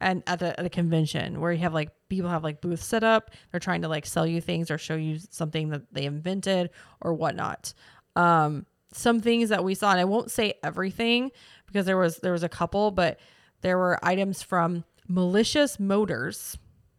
[0.00, 3.04] and at a, at a convention where you have like people have like booths set
[3.04, 3.30] up.
[3.50, 6.70] They're trying to like sell you things or show you something that they invented
[7.02, 7.74] or whatnot.
[8.16, 8.64] Um,
[8.94, 11.32] some things that we saw, and I won't say everything
[11.66, 13.20] because there was there was a couple, but
[13.60, 16.58] there were items from malicious motors,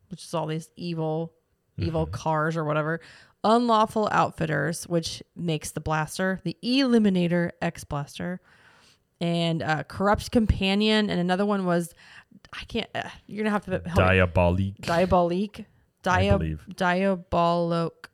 [0.10, 1.34] which is all these evil
[1.78, 3.00] evil cars or whatever.
[3.44, 8.42] Unlawful outfitters, which makes the blaster, the Eliminator X blaster,
[9.22, 11.94] and uh, corrupt companion, and another one was
[12.54, 12.90] I can't.
[12.94, 13.92] Uh, you're gonna have to help me.
[14.04, 14.82] Diabolique.
[14.82, 15.66] Diabolique.
[16.06, 16.66] I Dia- believe.
[16.76, 18.10] diabolic.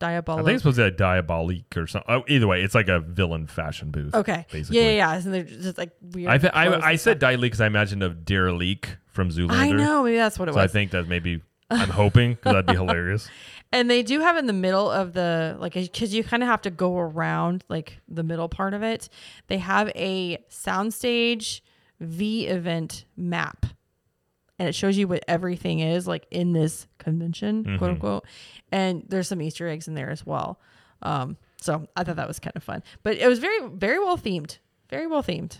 [0.00, 0.40] Diabolo.
[0.40, 2.12] I think it's supposed to be a diabolique or something.
[2.12, 4.14] Oh, either way, it's like a villain fashion booth.
[4.14, 4.44] okay.
[4.50, 4.78] basically.
[4.78, 5.14] Yeah, yeah, yeah.
[5.14, 6.30] And they're just like weird.
[6.30, 7.20] I th- I, I said.
[7.20, 9.52] Diabolique because I imagined a Derelicte from Zoolander.
[9.52, 10.02] I know.
[10.02, 13.28] Maybe that's what it So I think that maybe I'm hoping because that'd be hilarious.
[13.72, 16.60] and they do have in the middle of the like because you kind of have
[16.62, 19.08] to go around like the middle part of it.
[19.46, 21.60] They have a soundstage
[22.00, 23.66] V event map.
[24.58, 27.78] And it shows you what everything is like in this convention, Mm-hmm.
[27.78, 28.24] quote unquote.
[28.70, 30.60] And there's some Easter eggs in there as well.
[31.02, 32.82] Um, so I thought that was kind of fun.
[33.02, 34.58] But it was very, very well themed.
[34.90, 35.58] Very well themed.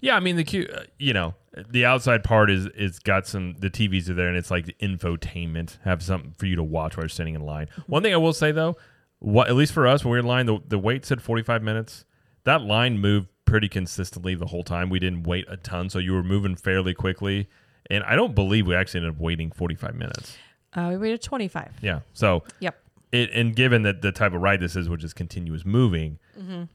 [0.00, 1.34] Yeah, I mean the cute, uh, you know,
[1.70, 5.78] the outside part is is got some the TVs are there and it's like infotainment,
[5.84, 7.68] have something for you to watch while you're standing in line.
[7.86, 8.76] One thing I will say though,
[9.18, 11.62] what at least for us when we were in line, the the wait said 45
[11.62, 12.04] minutes.
[12.44, 14.88] That line moved pretty consistently the whole time.
[14.90, 17.48] We didn't wait a ton, so you were moving fairly quickly.
[17.90, 20.36] And I don't believe we actually ended up waiting 45 minutes.
[20.72, 21.72] Uh, we waited 25.
[21.82, 22.00] Yeah.
[22.14, 22.76] So Yep.
[23.12, 26.18] it and given that the type of ride this is, which is continuous moving,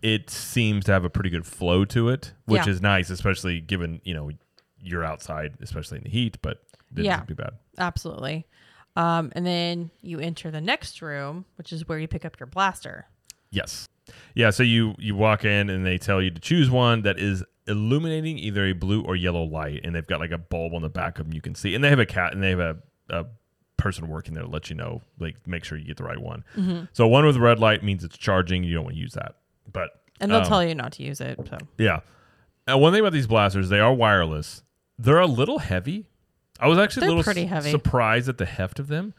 [0.02, 2.70] it seems to have a pretty good flow to it, which Mm-hmm.
[2.70, 2.74] Yeah.
[2.76, 4.30] is nice, especially given you know
[4.82, 6.38] you're outside, especially in the heat.
[6.42, 6.60] But
[6.94, 7.20] didn't Yeah.
[7.22, 7.52] too bad.
[7.78, 8.48] Absolutely.
[8.96, 12.48] Um, and then you enter the next room, which is where you pick up your
[12.48, 13.06] blaster.
[13.52, 13.88] Yes.
[14.34, 14.50] Yeah.
[14.50, 18.40] So you you walk in and they tell you to choose one that is illuminating
[18.40, 21.20] either a blue or yellow light, and they've got like a bulb on the back
[21.20, 22.78] of them you can see, and they have a cat and they have a,
[23.10, 23.26] a
[23.78, 26.44] person working there to let you know, like make sure you get the right one.
[26.56, 26.86] Mm-hmm.
[26.94, 28.64] So one with red light means it's charging.
[28.64, 29.36] You don't want to use that,
[29.72, 31.38] but And they'll um, tell you not to use it.
[31.48, 32.00] So Yeah.
[32.66, 34.64] And one thing about these blasters, they are wireless.
[35.00, 36.10] They're a little heavy.
[36.60, 37.72] I was actually They're a little pretty s- heavy.
[37.72, 39.14] surprised at the heft of them.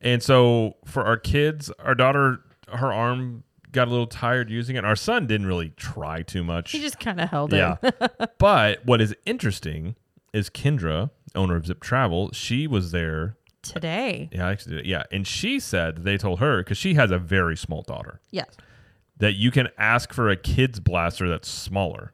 [0.00, 2.40] And so for our kids, our daughter,
[2.72, 4.84] her arm got a little tired using it.
[4.84, 6.70] Our son didn't really try too much.
[6.72, 7.76] he just kind of held yeah.
[7.82, 8.30] it.
[8.38, 9.96] but what is interesting
[10.32, 13.36] is Kendra, owner of Zip Travel, she was there.
[13.62, 14.28] Today.
[14.32, 14.86] Yeah, I actually did.
[14.86, 15.02] Yeah.
[15.10, 18.46] And she said they told her, because she has a very small daughter, Yes.
[19.18, 22.12] that you can ask for a kid's blaster that's smaller.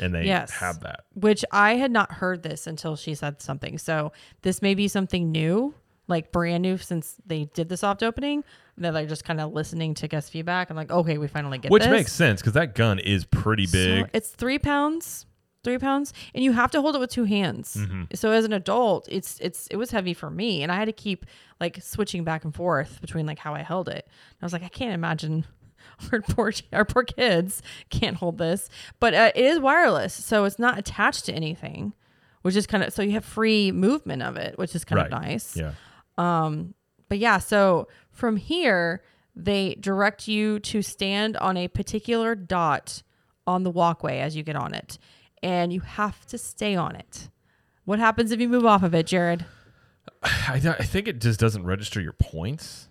[0.00, 0.50] And they Yes.
[0.52, 1.04] have that.
[1.14, 3.78] Which I had not heard this until she said something.
[3.78, 5.74] So this may be something new,
[6.08, 8.44] like brand new since they did the soft opening.
[8.76, 10.68] That they're just kind of listening to guest feedback.
[10.68, 11.90] I'm like, okay, we finally get Which this.
[11.90, 14.04] makes sense because that gun is pretty big.
[14.06, 15.26] So it's three pounds,
[15.62, 17.76] three pounds, and you have to hold it with two hands.
[17.78, 18.02] Mm-hmm.
[18.14, 20.92] So as an adult, it's it's it was heavy for me, and I had to
[20.92, 21.24] keep
[21.60, 24.04] like switching back and forth between like how I held it.
[24.06, 25.44] And I was like, I can't imagine
[26.12, 28.68] our poor our poor kids can't hold this,
[29.00, 31.92] but uh, it is wireless, so it's not attached to anything,
[32.42, 35.12] which is kind of so you have free movement of it, which is kind right.
[35.12, 35.56] of nice.
[35.56, 35.72] Yeah.
[36.18, 36.74] Um.
[37.08, 39.02] But yeah, so from here,
[39.36, 43.02] they direct you to stand on a particular dot
[43.46, 44.98] on the walkway as you get on it,
[45.42, 47.28] and you have to stay on it.
[47.84, 49.44] What happens if you move off of it, Jared?
[50.22, 52.88] I, th- I think it just doesn't register your points.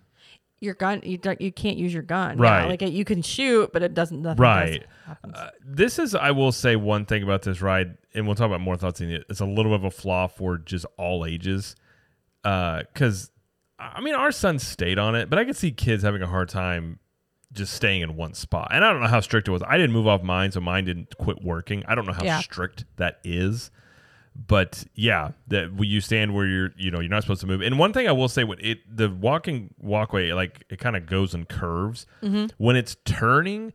[0.64, 2.38] Your gun, you don't, you can't use your gun.
[2.38, 2.62] Right.
[2.62, 4.22] Yeah, like it, you can shoot, but it doesn't.
[4.22, 4.84] Nothing Right.
[5.34, 8.60] Uh, this is, I will say, one thing about this ride, and we'll talk about
[8.60, 9.24] more thoughts in it.
[9.28, 11.76] It's a little bit of a flaw for just all ages.
[12.42, 13.30] Because,
[13.78, 16.48] I mean, our son stayed on it, but I could see kids having a hard
[16.48, 16.98] time
[17.52, 18.68] just staying in one spot.
[18.72, 19.62] And I don't know how strict it was.
[19.62, 21.84] I didn't move off mine, so mine didn't quit working.
[21.86, 22.40] I don't know how Yeah.
[22.40, 23.70] strict that is.
[24.36, 27.60] But yeah, that you stand where you're, you know, you're not supposed to move.
[27.62, 31.06] And one thing I will say, when it the walking walkway, like it kind of
[31.06, 32.06] goes in curves.
[32.58, 33.72] When it's turning,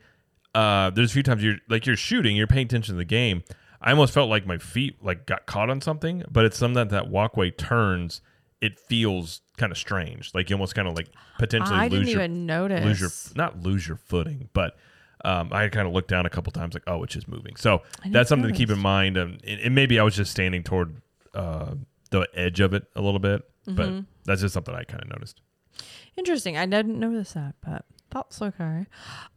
[0.54, 3.44] uh, there's a few times you're like you're shooting, you're paying attention to the game.
[3.82, 6.90] I almost felt like my feet like got caught on something, but it's something that
[6.90, 8.22] that walkway turns.
[8.60, 12.08] It feels kind of strange, like you almost kind of like potentially I lose didn't
[12.10, 12.84] your even notice.
[12.84, 14.78] lose your not lose your footing, but
[15.26, 17.56] um, I kind of looked down a couple times, like, oh, it's just moving.
[17.58, 19.18] So that's something to keep in mind.
[19.18, 21.02] Um, and, and maybe I was just standing toward
[21.34, 21.76] uh,
[22.12, 23.76] the edge of it a little bit, Mm-hmm.
[23.76, 25.42] but that's just something I kind of noticed.
[26.18, 26.58] Interesting.
[26.58, 28.86] I didn't notice that, but that's okay.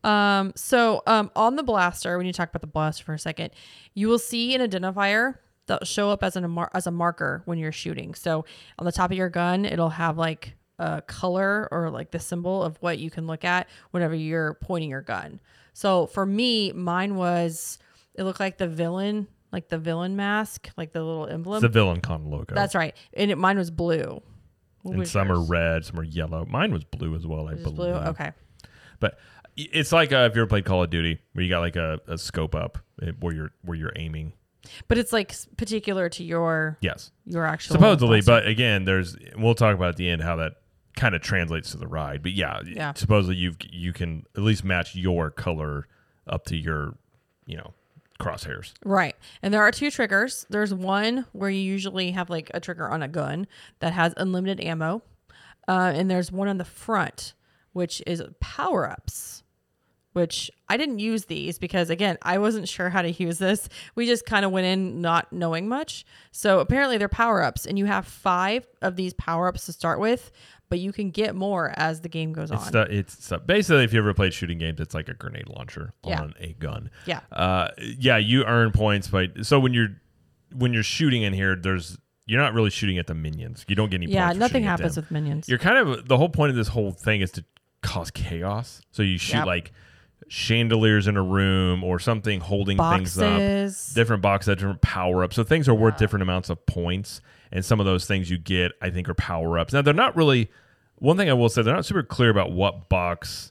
[0.05, 3.51] Um, so um, on the blaster, when you talk about the blaster for a second,
[3.95, 5.35] you will see an identifier
[5.67, 8.15] that'll show up as an as a marker when you're shooting.
[8.15, 8.45] So
[8.79, 12.63] on the top of your gun, it'll have like a color or like the symbol
[12.63, 15.41] of what you can look at whenever you're pointing your gun.
[15.73, 17.79] So for me, mine was
[18.15, 21.57] it looked like the villain, like the villain mask, like the little emblem.
[21.57, 22.55] It's the villain con logo.
[22.55, 24.23] That's right, and it, mine was blue.
[24.83, 26.45] What and was some are red, some are yellow.
[26.45, 27.77] Mine was blue as well, I Yours believe.
[27.77, 27.93] blue.
[27.93, 28.33] Okay.
[28.99, 29.19] But
[29.57, 32.01] it's like uh, if you ever played Call of Duty, where you got like a,
[32.09, 34.33] a scope up eh, where you're where you're aiming.
[34.89, 38.21] But it's like s- particular to your Yes, your actual supposedly.
[38.23, 40.55] But again, there's we'll talk about at the end how that
[40.97, 42.23] kind of translates to the ride.
[42.23, 42.93] But yeah, Yeah.
[42.95, 45.87] supposedly you you can at least match your color
[46.27, 46.95] up to your
[47.47, 47.73] you know
[48.21, 48.73] crosshairs.
[48.85, 49.17] right.
[49.43, 50.47] And there are two triggers.
[50.49, 53.47] There's one where you usually have like a trigger on a gun
[53.81, 55.03] that has unlimited ammo,
[55.67, 57.35] uh, and there's one on the front
[57.73, 59.42] which is power ups.
[60.13, 63.69] Which I didn't use these because again, I wasn't sure how to use this.
[63.95, 66.05] We just kind of went in not knowing much.
[66.33, 70.01] So apparently they're power ups, and you have five of these power ups to start
[70.01, 70.31] with,
[70.69, 72.69] but you can get more as the game goes It's on.
[72.69, 75.95] stu- it's stu- basically if you ever played shooting games, it's like a grenade launcher
[76.05, 76.21] Yeah.
[76.21, 76.91] on a gun.
[77.07, 77.21] yeah.
[77.33, 79.97] Uh, yeah, you earn points, but so when you're
[80.55, 81.97] when you're shooting in here, there's
[82.27, 83.65] you're not really shooting at the minions.
[83.67, 84.13] You don't get any.
[84.13, 85.49] Yeah, nothing happens with minions.
[85.49, 87.45] You're kind of the whole point of this whole thing is to
[87.83, 88.83] cause chaos.
[88.93, 89.47] So you shoot Yep.
[89.47, 89.73] like
[90.29, 93.95] chandeliers in a room or something holding things up.
[93.95, 95.37] Different boxes, different power ups.
[95.37, 97.21] So things are worth different amounts of points,
[97.51, 99.73] and some of those things you get, I think, are power ups.
[99.73, 100.51] Now they're not really.
[100.97, 103.51] One thing I will say, they're not super clear about what box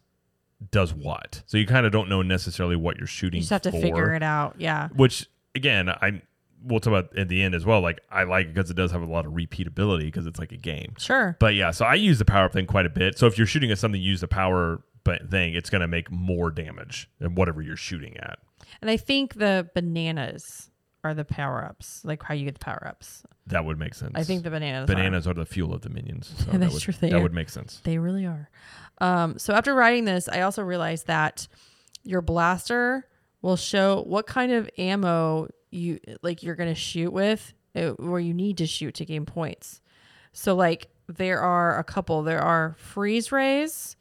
[0.69, 1.43] does what.
[1.47, 3.39] So you kind of don't know necessarily what you're shooting.
[3.39, 4.55] You just have to figure it out.
[4.57, 4.89] Yeah.
[4.89, 6.21] which again I
[6.63, 7.81] we'll talk about at the end as well.
[7.81, 10.51] Like I like it because it does have a lot of repeatability because it's like
[10.51, 10.93] a game.
[10.97, 11.35] Sure.
[11.39, 13.17] But yeah, so I use the power up thing quite a bit.
[13.17, 16.51] So if you're shooting at something, use the power thing, it's going to make more
[16.51, 18.39] damage than whatever you're shooting at.
[18.81, 20.71] And I think the bananas
[21.03, 23.23] are the power ups, like how you get the power ups.
[23.47, 24.11] That would make sense.
[24.15, 24.89] I think the bananas.
[24.89, 24.93] Are.
[24.93, 25.33] bananas are.
[25.33, 26.33] the fuel of the minions.
[26.37, 27.21] So Yeah, that that's would, true, they That are.
[27.23, 27.81] would make sense.
[27.83, 28.49] They really are.
[28.99, 31.47] Um, so after writing this, I also realized that
[32.03, 33.07] your blaster
[33.41, 38.33] will show what kind of ammo you like you're gonna shoot with, uh, where you
[38.33, 39.81] need to shoot to gain points.
[40.33, 42.21] So like there are a couple.
[42.23, 43.95] There are freeze rays,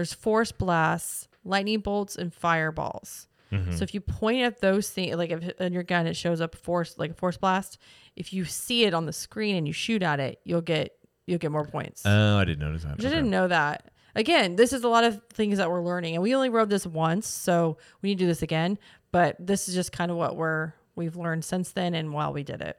[0.00, 3.28] there's force blasts, lightning bolts, and fireballs.
[3.52, 3.72] Mm-hmm.
[3.72, 6.54] So if you point at those things, like if in your gun it shows up
[6.54, 7.76] force like a force blast,
[8.16, 10.96] if you see it on the screen and you shoot at it, you'll get
[11.26, 12.02] you'll get more points.
[12.06, 12.96] Oh, I didn't notice that.
[12.96, 13.90] Which I didn't know that.
[14.14, 16.86] Again, this is a lot of things that we're learning, and we only rode this
[16.86, 18.78] once, so we need to do this again.
[19.12, 22.42] But this is just kind of what we're we've learned since then, and while we
[22.42, 22.78] did it.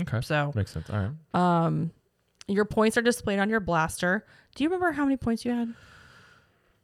[0.00, 0.22] Okay.
[0.22, 0.88] So, Makes sense.
[0.88, 0.98] All
[1.34, 1.34] right.
[1.64, 1.90] um,
[2.48, 4.24] your points are displayed on your blaster.
[4.54, 5.74] Do you remember how many points you had?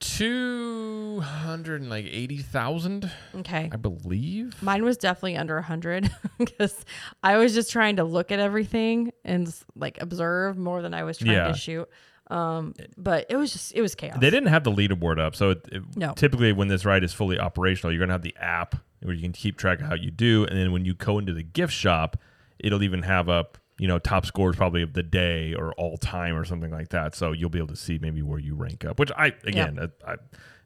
[0.01, 4.61] Two hundred and like eighty thousand, Okay, I believe.
[4.63, 6.85] mine was definitely under a hundred because
[7.23, 11.19] I was just trying to look at everything and like observe more than I was
[11.19, 11.49] trying Yeah.
[11.49, 11.89] to shoot.
[12.29, 14.19] Um, but it was just it was chaos.
[14.21, 16.13] They didn't have the leaderboard up, so it, it- No.
[16.13, 19.33] typically when this ride is fully operational, you're gonna have the app where you can
[19.33, 22.17] keep track of how you do, and then when you go into the gift shop,
[22.59, 26.37] it'll even have up you know top scores probably of the day or all time
[26.37, 27.15] or something like that.
[27.15, 28.99] So you'll be able to see maybe where you rank up.
[28.99, 30.17] Which I again, I, I,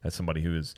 [0.03, 0.75] as somebody who is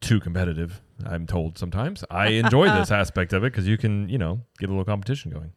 [0.00, 4.18] too competitive, I'm told sometimes I enjoy this aspect of it because you can you
[4.18, 5.52] know get a little competition going.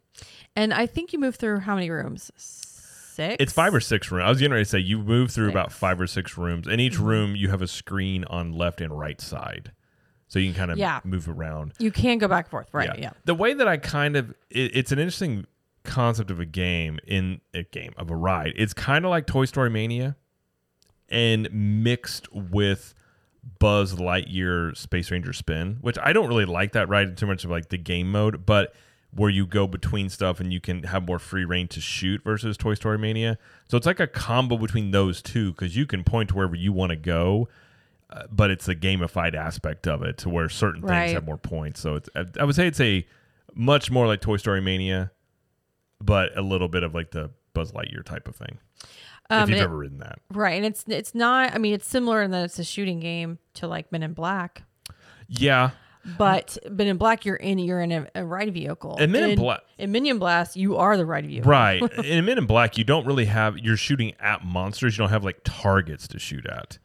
[0.56, 2.30] And I think you moved through how many rooms?
[2.36, 3.36] Six.
[3.38, 4.24] It's five or six rooms.
[4.26, 6.66] I was getting ready to say you move through about five or six rooms.
[6.66, 7.04] In each mm-hmm.
[7.04, 9.70] room, you have a screen on left and right side,
[10.26, 11.00] so you can kind of Yeah.
[11.04, 11.74] move around.
[11.78, 12.98] You can go back and forth, right?
[12.98, 13.10] Yeah.
[13.24, 15.46] The way that I kind of it, it's an interesting
[15.84, 18.52] concept of a game in a game of a ride.
[18.56, 20.16] It's kind of like Toy Story Mania,
[21.08, 22.94] and mixed with
[23.58, 27.50] Buzz Lightyear Space Ranger Spin, which I don't really like that ride too much of
[27.50, 28.74] like the game mode, but
[29.12, 32.56] where you go between stuff and you can have more free rein to shoot versus
[32.56, 33.38] Toy Story Mania.
[33.68, 36.72] So it's like a combo between those two because you can point to wherever you
[36.72, 37.48] want to go.
[38.10, 41.02] Uh, but it's a gamified aspect of it to where certain Right.
[41.06, 41.80] things have more points.
[41.80, 43.06] So it's I- I would say it's a
[43.54, 45.10] much more like Toy Story Mania,
[46.04, 48.58] but a little bit of like the Buzz Lightyear type of thing.
[49.30, 50.18] Um, if you've it- ever ridden that.
[50.32, 51.54] right, and it's it's not.
[51.54, 54.64] I mean, it's similar in that it's a shooting game to like Men in Black,
[55.28, 55.70] Yeah.
[56.18, 58.96] but Men in Black, you're in you're in a, a ride vehicle.
[58.98, 61.50] And Men in Black- in Minion Blast, you are the ride vehicle.
[61.50, 61.80] Right.
[62.04, 64.98] in Men in Black, you don't really have you're shooting at monsters.
[64.98, 66.76] You don't have like targets to shoot at.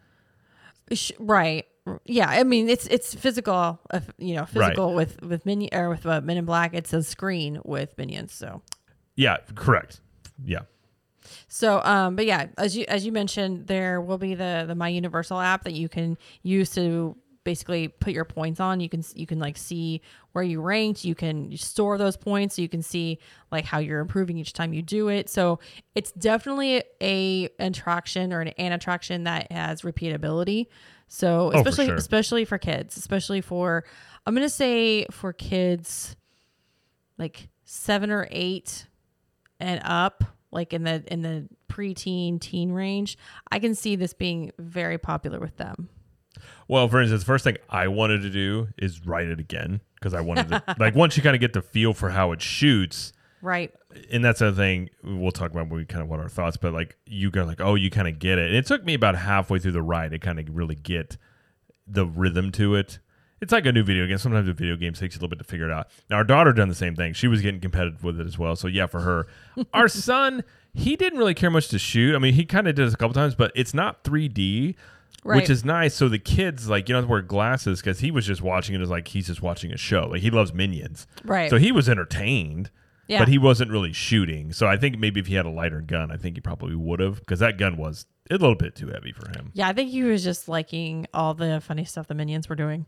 [1.19, 1.65] Right.
[2.05, 6.05] Yeah, I mean it's it's physical, uh, you know, physical with with minion or with
[6.05, 6.73] uh, Men in Black.
[6.73, 8.31] It's a screen with minions.
[8.31, 8.61] So
[9.19, 9.99] Yeah, correct.
[10.45, 10.61] Yeah.
[11.49, 14.87] So, um, but yeah, as you as you mentioned, there will be the the My
[14.87, 18.79] Universal app that you can use to basically put your points on.
[18.79, 20.01] You can you can like see
[20.31, 21.03] where you ranked.
[21.03, 22.55] You can store those points.
[22.55, 23.19] So you can see
[23.51, 25.27] like how you're improving each time you do it.
[25.29, 25.59] So
[25.95, 30.67] it's definitely a attraction or an, an attraction that has repeatability.
[31.09, 31.95] So for especially sure.
[31.95, 33.83] especially for kids, especially for
[34.25, 36.15] I'm gonna say for kids
[37.17, 38.87] like seven or eight
[39.59, 43.17] and up, like in the in the preteen teen range,
[43.51, 45.89] I can see this being very popular with them.
[46.67, 50.13] Well, for instance, the first thing I wanted to do is write it again because
[50.13, 53.11] I wanted to like once you kind of get the feel for how it shoots,
[53.41, 53.73] Right.
[54.11, 56.73] and that's the thing we'll talk about when we kind of want our thoughts, but
[56.73, 58.47] like you go like, oh, you kind of get it.
[58.47, 61.17] And it took me about halfway through the ride to kind of really get
[61.87, 62.99] the rhythm to it.
[63.41, 64.17] It's like a new video game.
[64.17, 65.87] Sometimes a video game takes you a little bit to figure it out.
[66.09, 67.13] Now our daughter done the same thing.
[67.13, 68.55] She was getting competitive with it as well.
[68.55, 69.27] So yeah, for her,
[69.73, 72.15] our son he didn't really care much to shoot.
[72.15, 74.75] I mean, he kind of did it a couple times, but it's not 3D,
[75.23, 75.37] Right.
[75.37, 75.95] which is nice.
[75.95, 78.75] So the kids like you don't have to wear glasses because he was just watching
[78.75, 80.07] it as like he's just watching a show.
[80.07, 81.49] Like he loves Minions, Right.
[81.49, 82.69] so he was entertained.
[83.07, 83.17] Yeah.
[83.17, 84.53] But he wasn't really shooting.
[84.53, 86.99] So I think maybe if he had a lighter gun, I think he probably would
[86.99, 89.49] have because that gun was a little bit too heavy for him.
[89.55, 92.85] yeah, I think he was just liking all the funny stuff the minions were doing.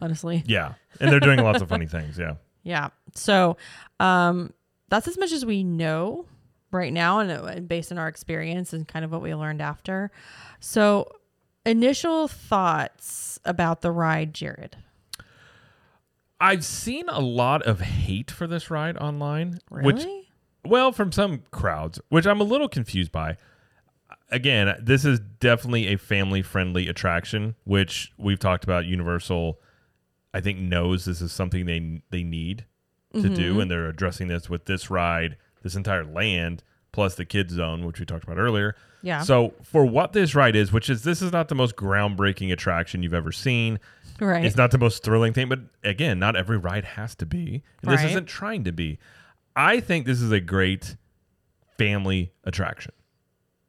[0.00, 0.42] Honestly.
[0.46, 0.74] Yeah.
[1.00, 2.18] And they're doing lots of funny things.
[2.18, 2.34] Yeah.
[2.66, 2.88] Yeah.
[3.14, 3.58] So
[4.00, 4.54] um,
[4.88, 6.24] that's as much as we know
[6.70, 9.60] right now, and, uh, and based on our experience and kind of what we learned
[9.60, 10.10] after.
[10.60, 11.10] So,
[11.66, 14.76] initial thoughts about the ride, Jared.
[16.40, 19.92] I've seen a lot of hate for this ride online, Really?
[19.92, 20.06] which
[20.64, 23.36] well, from some crowds, which I'm a little confused by.
[24.30, 28.86] Again, this is definitely a family-friendly attraction, which we've talked about.
[28.86, 29.60] Universal,
[30.34, 32.66] I think, knows this is something they they need
[33.14, 33.60] to do, mm-hmm.
[33.60, 38.00] and they're addressing this with this ride, this entire land, plus the kids zone, which
[38.00, 38.74] we talked about earlier.
[39.02, 39.22] Yeah.
[39.22, 43.02] So for what this ride is, which is this is not the most groundbreaking attraction
[43.02, 43.78] you've ever seen.
[44.20, 44.44] right.
[44.44, 47.62] It's not the most thrilling thing, but again, not every ride has to be.
[47.82, 48.10] And This Right.
[48.10, 48.98] isn't trying to be.
[49.54, 50.96] I think this is a great
[51.78, 52.92] family attraction.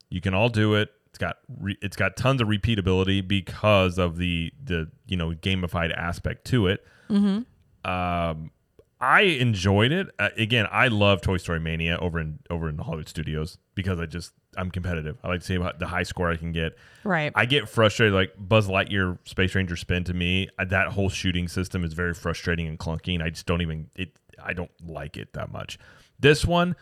[0.10, 0.92] You can all do it.
[1.16, 5.96] It's got re- it's got tons of repeatability because of the the you know gamified
[5.96, 6.86] aspect to it.
[7.10, 7.90] Mm-hmm.
[7.90, 8.52] Um,
[9.00, 10.10] I enjoyed it.
[10.20, 13.98] Uh, again, I love Toy Story Mania over in over in the Hollywood Studios because
[13.98, 15.18] I just I'm competitive.
[15.24, 16.76] I like to see what the high score I can get.
[17.06, 17.32] right.
[17.34, 18.14] I get frustrated.
[18.14, 22.68] Like Buzz Lightyear Space Ranger Spin to me, that whole shooting system is very frustrating
[22.68, 24.20] and clunky, and I just don't even it.
[24.44, 25.80] I don't like it that much.
[26.20, 26.76] This one,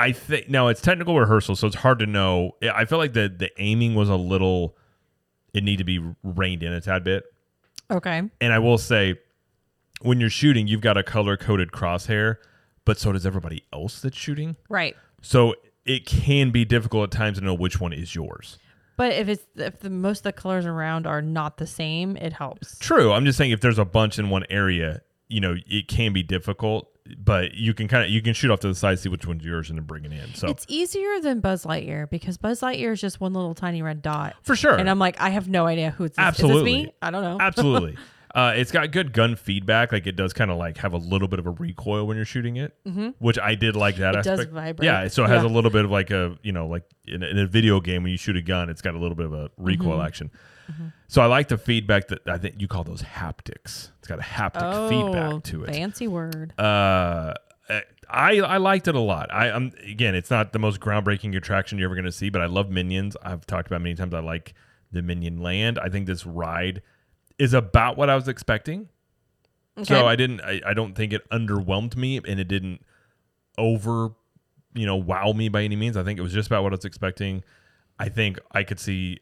[0.00, 2.52] I think now it's technical rehearsal, so it's hard to know.
[2.62, 4.76] I- feel like the the aiming was a little.
[5.52, 7.24] It needed to be reined in a tad bit,
[7.90, 8.22] okay.
[8.40, 9.16] and I will say,
[10.00, 12.36] when you're shooting, you've got a color coded crosshair,
[12.84, 14.56] but so does everybody else that's shooting.
[14.68, 14.96] Right.
[15.22, 18.58] So it can be difficult at times to know which one is yours.
[18.96, 22.32] But if it's if the most of the colors around are not the same, it
[22.32, 22.78] helps.
[22.78, 23.12] True.
[23.12, 26.22] I'm just saying if there's a bunch in one area, you know, it can be
[26.22, 29.26] difficult, but you can kind of you can shoot off to the side, see which
[29.26, 30.34] one's yours, and then bring it in.
[30.34, 34.02] So It's easier than Buzz Lightyear because Buzz Lightyear is just one little tiny red
[34.02, 34.34] dot.
[34.42, 36.18] for sure, And I'm like, I have no idea who it's.
[36.18, 36.84] Absolutely.
[36.84, 36.92] Me?
[37.00, 37.38] I don't know.
[37.40, 37.96] absolutely.
[38.32, 39.90] Uh, it's got good gun feedback.
[39.90, 42.24] Like it does kind of like have a little bit of a recoil when you're
[42.24, 42.76] shooting it,
[43.18, 44.20] which I did like that Mm-hmm.
[44.20, 44.52] It does aspect.
[44.54, 44.84] vibrate.
[44.84, 45.48] Yeah, so it has Yeah.
[45.48, 48.04] a little bit of like a you know like in a, in a video game
[48.04, 50.06] when you shoot a gun, it's got a little bit of a recoil Mm-hmm.
[50.06, 50.30] action.
[51.08, 53.90] So I like the feedback that I think you call those haptics.
[53.98, 55.74] It's got a haptic oh, feedback to it.
[55.74, 56.58] fancy word.
[56.58, 57.34] uh
[58.08, 59.32] I I liked it a lot.
[59.32, 62.42] I am again, it's not the most groundbreaking attraction you're ever going to see, but
[62.42, 63.16] I love Minions.
[63.22, 64.12] I've talked about many times.
[64.14, 64.54] I like
[64.90, 65.78] the Minion Land.
[65.78, 66.82] I think this ride
[67.38, 68.88] is about what I was expecting.
[69.82, 70.40] So I didn't.
[70.42, 72.84] I, I don't think it underwhelmed me, and it didn't
[73.56, 74.10] over,
[74.74, 75.96] you know, wow me by any means.
[75.96, 77.44] I think it was just about what I was expecting.
[77.98, 79.20] I think I could see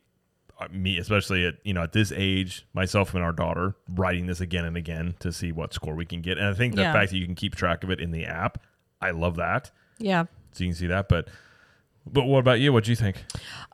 [0.70, 4.64] me, especially at you know at this age, myself and our daughter writing this again
[4.64, 6.38] and again to see what score we can get.
[6.38, 6.92] And I think the Yeah.
[6.92, 8.58] fact that you can keep track of it in the app,
[9.00, 9.70] I love that.
[9.98, 10.24] Yeah.
[10.52, 11.08] So you can see that.
[11.08, 11.28] But
[12.10, 12.72] but what about you?
[12.72, 13.22] What do you think?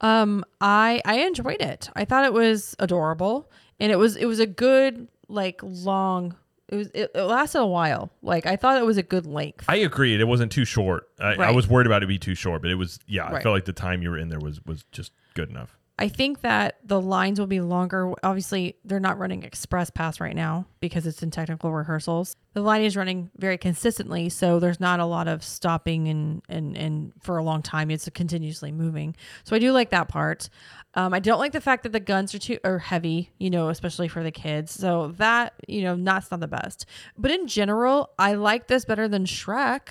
[0.01, 1.89] Um, I I enjoyed it.
[1.97, 6.37] I thought it was adorable, and it was it was a good like long.
[6.68, 8.11] It was it, it lasted a while.
[8.22, 9.64] Like I thought it was a good length.
[9.68, 10.20] I agreed.
[10.20, 11.09] It wasn't too short.
[11.20, 12.99] I, I was worried about it being too short, but it was.
[13.07, 13.43] Yeah, I Right.
[13.43, 15.78] felt like the time you were in there was was just good enough.
[15.97, 18.13] I think that the lines will be longer.
[18.25, 22.35] Obviously, they're not running express pass right now because it's in technical rehearsals.
[22.55, 26.77] The line is running very consistently, so there's not a lot of stopping and and
[26.77, 27.93] and for a long time.
[27.93, 29.15] It's continuously moving.
[29.45, 30.49] So I do like that part.
[30.95, 33.69] Um, I don't like the fact that the guns are too are heavy, you know,
[33.69, 34.73] especially for the kids.
[34.73, 36.87] So that you know, that's not the best.
[37.17, 39.91] But in general, I like this better than Shrek.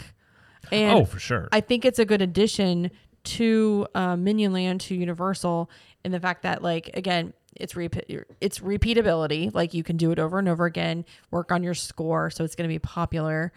[0.70, 1.48] And oh, for sure.
[1.54, 2.92] I think it's a good addition
[3.24, 5.70] to uh, Minion Land to Universal
[6.04, 9.54] in the fact that, like, again, it's repeat it's repeatability.
[9.54, 11.06] Like you can do it over and over again.
[11.32, 13.52] Work on your score, so it's going to be popular,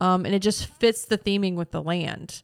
[0.00, 2.42] um, and it just fits the theming with the land.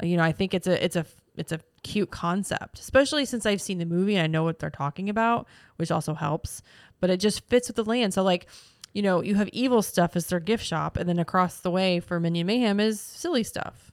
[0.00, 3.46] Uh, You know, I think it's a it's a it's a cute concept, especially since
[3.46, 5.46] I've seen the movie and I know what they're talking about,
[5.76, 6.62] which also helps.
[7.00, 8.14] But it just fits with the land.
[8.14, 8.46] So like,
[8.92, 12.00] you know, you have evil stuff as their gift shop, and then across the way
[12.00, 13.90] for Minion Mayhem is silly stuff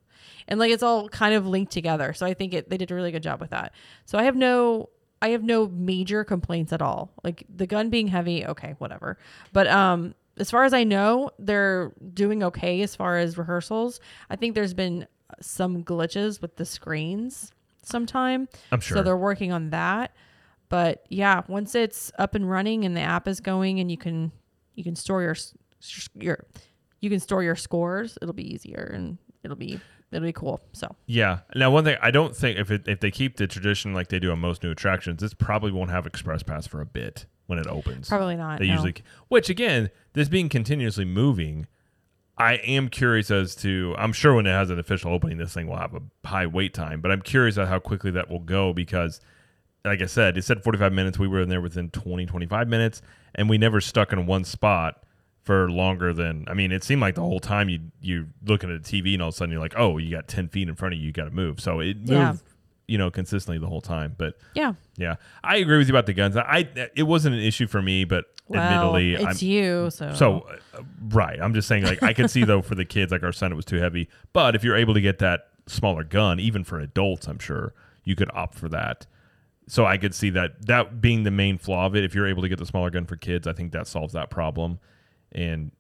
[0.48, 2.12] and like it's all kind of linked together.
[2.14, 3.72] So I think it they did a really good job with that.
[4.06, 4.90] So I have no
[5.22, 7.12] I have no major complaints at all.
[7.24, 9.18] Like the gun being heavy, okay, whatever.
[9.54, 14.00] But um as far as I know, they're doing okay as far as rehearsals.
[14.30, 15.06] I think there's been
[15.42, 17.52] some glitches with the screens
[17.84, 18.48] sometime.
[18.72, 18.98] I'm sure.
[18.98, 20.16] So they're working on that.
[20.70, 24.32] But yeah, once it's up and running and the app is going and you can
[24.76, 25.36] you can store your
[26.16, 26.46] your
[27.02, 29.80] you can store your scores, it'll be easier and it'll be
[30.12, 30.62] it'll be cool.
[30.74, 31.40] So Yeah.
[31.56, 34.20] Now, one thing I don't think if it, if they keep the tradition like they
[34.20, 37.60] do on most new attractions, this probably won't have express pass for a bit when
[37.60, 38.10] it opens.
[38.10, 38.60] probably not.
[38.60, 38.74] They no.
[38.74, 38.96] usually,
[39.28, 41.68] which again, this being continuously moving,
[42.38, 43.96] I am curious as to.
[43.98, 46.74] I'm sure when it has an official opening, this thing will have a high wait
[46.74, 49.20] time, but I'm curious at how quickly that will go because,
[49.84, 51.20] like I said, it said 45 minutes.
[51.20, 53.02] We were in there within 20, 25 minutes,
[53.36, 55.04] and we never stuck in one spot
[55.50, 56.46] for longer than.
[56.48, 59.24] I mean, it seemed like the whole time you you looking at the TV, and
[59.24, 61.08] all of a sudden you're like, oh, you got 10 feet in front of you,
[61.08, 61.60] you got to move.
[61.60, 62.34] So it moved, Yeah.
[62.88, 64.38] you know, consistently the whole time, but.
[64.54, 64.74] yeah.
[64.96, 66.38] Yeah, I agree with you about the guns.
[66.38, 69.90] I it wasn't an issue for me, but Well, admittedly, it's I'm, you.
[69.90, 70.42] So so
[70.78, 71.40] uh, right.
[71.42, 73.56] I'm just saying, like I could see though for the kids, like our son, it
[73.56, 74.08] was too heavy.
[74.34, 77.74] But if you're able to get that smaller gun, even for adults, I'm sure
[78.04, 79.08] you could opt for that.
[79.68, 82.04] So I could see that that being the main flaw of it.
[82.04, 84.30] If you're able to get the smaller gun for kids, I think that solves that
[84.30, 84.78] problem.
[85.32, 85.72] And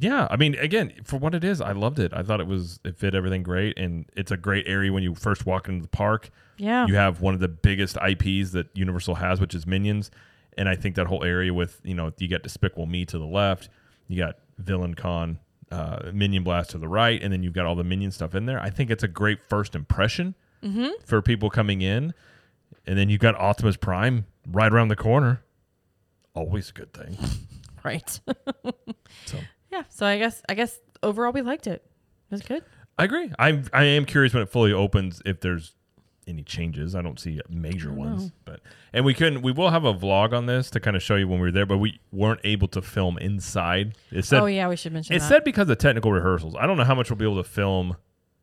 [0.00, 2.12] yeah, I mean, again, for what it is, I loved it.
[2.14, 5.14] I thought it was it fit everything great, and it's a great area when you
[5.14, 6.30] first walk into the park.
[6.56, 6.86] yeah.
[6.86, 10.10] You have one of the biggest IPs that Universal has, which is Minions,
[10.56, 13.26] and I think that whole area with you know you got Despicable Me to the
[13.26, 13.68] left,
[14.06, 15.38] you got Villain Con,
[15.72, 18.46] uh, Minion Blast to the right, and then you've got all the Minion stuff in
[18.46, 18.60] there.
[18.60, 20.34] I think it's a great first impression
[21.06, 22.14] for people coming in,
[22.86, 25.42] and then you've got Optimus Prime right around the corner.
[26.34, 27.16] Always a good thing.
[27.84, 28.08] right.
[29.26, 29.38] So
[29.70, 29.82] yeah.
[29.88, 31.82] So I guess I guess overall we liked it.
[32.30, 32.62] It was good.
[32.98, 33.30] I agree.
[33.38, 35.74] I'm I am curious when it fully opens if there's
[36.26, 36.94] any changes.
[36.94, 38.30] I don't see major don't ones, know.
[38.44, 38.60] but
[38.92, 39.42] and we couldn't.
[39.42, 41.52] We will have a vlog on this to kind of show you when we were
[41.52, 43.96] there, but we weren't able to film inside.
[44.10, 45.28] It said oh yeah, we should mention it that.
[45.28, 46.54] said because of technical rehearsals.
[46.58, 47.96] I don't know how much we'll be able to film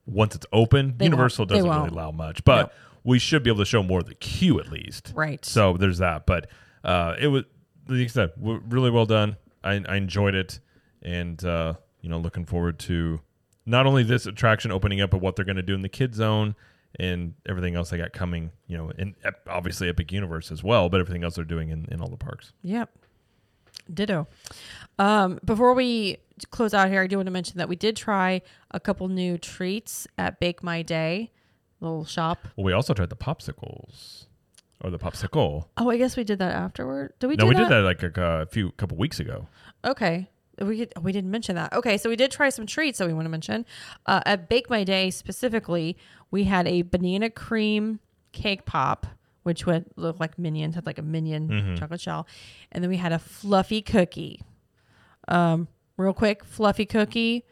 [0.08, 0.96] once it's open.
[0.98, 1.46] They Universal.
[1.48, 2.72] Doesn't really allow much, but No.
[3.04, 5.12] we should be able to show more of the queue at least.
[5.16, 5.44] right.
[5.46, 6.26] So there's that.
[6.26, 6.48] But
[6.84, 7.44] uh, it was,
[7.88, 9.38] like I said, w- really well done.
[9.64, 10.60] I, I enjoyed it,
[11.02, 13.20] and uh, you know, looking forward to
[13.66, 16.14] not only this attraction opening up, but what they're going to do in the kid
[16.14, 16.56] zone
[17.00, 18.52] and everything else they got coming.
[18.68, 19.16] You know, and
[19.48, 22.54] obviously Epic Universe as well, but everything else they're doing in, in all the parks.
[22.62, 22.90] Yep.
[23.94, 24.28] Ditto.
[24.98, 26.18] Um, before we
[26.52, 29.38] close out here, I do want to mention that we did try a couple new
[29.38, 31.32] treats at Bake My Day,
[31.82, 32.48] little shop.
[32.56, 34.26] Well, we also tried the popsicles
[34.82, 35.66] or the popsicle.
[35.78, 37.14] Oh, I guess we did that afterward.
[37.20, 37.36] Did we?
[37.36, 39.48] no, do we did that like a, a few couple weeks ago.
[39.84, 40.30] Okay.
[40.62, 41.74] We could, we didn't mention that.
[41.74, 43.66] Okay, so we did try some treats that we want to mention.
[44.06, 45.98] Uh, at Bake My Day specifically,
[46.32, 48.00] we had a banana cream
[48.32, 49.06] cake pop,
[49.44, 51.78] which would look like minions, had like a minion Mhm.
[51.78, 52.26] chocolate shell,
[52.72, 54.42] and then we had a fluffy cookie.
[55.28, 55.68] Um,
[55.98, 57.44] real quick, fluffy cookie,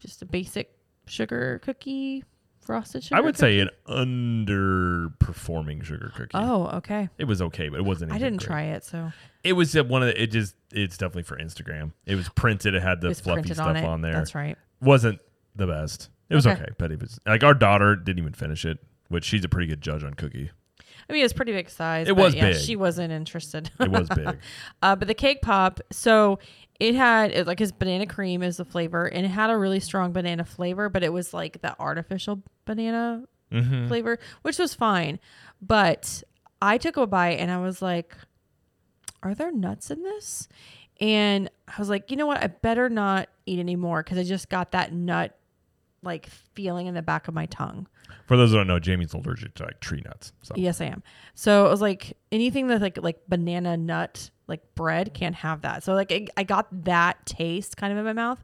[0.00, 0.72] just a basic
[1.06, 2.24] sugar cookie,
[2.68, 3.16] frosted sugar.
[3.16, 6.30] I would say an underperforming sugar cookie.
[6.34, 7.08] Oh, okay.
[7.16, 8.12] It was okay, but it wasn't.
[8.12, 8.46] I anything didn't great.
[8.46, 9.10] try it, so
[9.42, 11.92] It was uh, one of the, it just it's definitely for Instagram.
[12.06, 12.74] It was printed.
[12.74, 13.84] It had the was fluffy printed stuff on it.
[13.84, 14.12] on there.
[14.12, 14.56] That's right.
[14.82, 15.18] Wasn't
[15.56, 16.10] the best.
[16.28, 16.60] It was Okay.
[16.62, 16.72] okay.
[16.76, 19.80] but it was like our daughter didn't even finish it, which she's a pretty good
[19.80, 20.50] judge on cookie.
[21.08, 22.06] I mean, it was pretty big size.
[22.06, 22.56] It but was yeah, big.
[22.60, 23.70] She wasn't interested.
[23.80, 24.36] It was big.
[24.82, 26.38] Uh, but the cake pop, so
[26.80, 29.80] it had it, like his banana cream is the flavor, and it had a really
[29.80, 35.18] strong banana flavor, but it was like the artificial banana hmm flavor, which was fine.
[35.60, 36.22] But
[36.60, 38.16] I took a bite and I was like,
[39.22, 40.48] "Are there nuts in this?"
[41.00, 42.42] And I was like, "You know what?
[42.42, 45.37] I better not eat anymore because I just got that nut
[46.02, 47.86] like feeling in the back of my tongue."
[48.26, 50.32] For those who don't know, Jamie's allergic to like tree nuts.
[50.42, 51.02] So Yes, I am.
[51.34, 55.84] So it was like anything that's like like banana nut like bread can't have that.
[55.84, 58.42] So like I, I got that taste kind of in my mouth,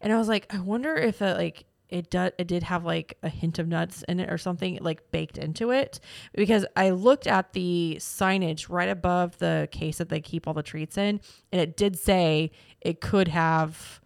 [0.00, 3.16] and I was like, I wonder if it like it did it did have like
[3.22, 6.00] a hint of nuts in it or something like baked into it
[6.34, 10.62] because I looked at the signage right above the case that they keep all the
[10.62, 11.20] treats in,
[11.52, 12.50] and it did say
[12.80, 14.00] it could have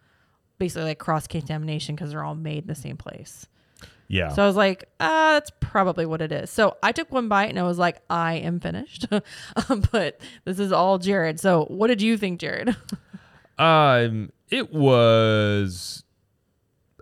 [0.59, 3.47] basically like cross contamination because they're all made in the same place.
[4.07, 6.49] yeah, So I was like, ah, that's probably what it is.
[6.51, 9.07] So I took one bite and I was like, I am finished.
[9.69, 11.39] Um, but this is all Jared.
[11.39, 12.75] So what did you think, Jared?
[13.57, 16.03] um, it was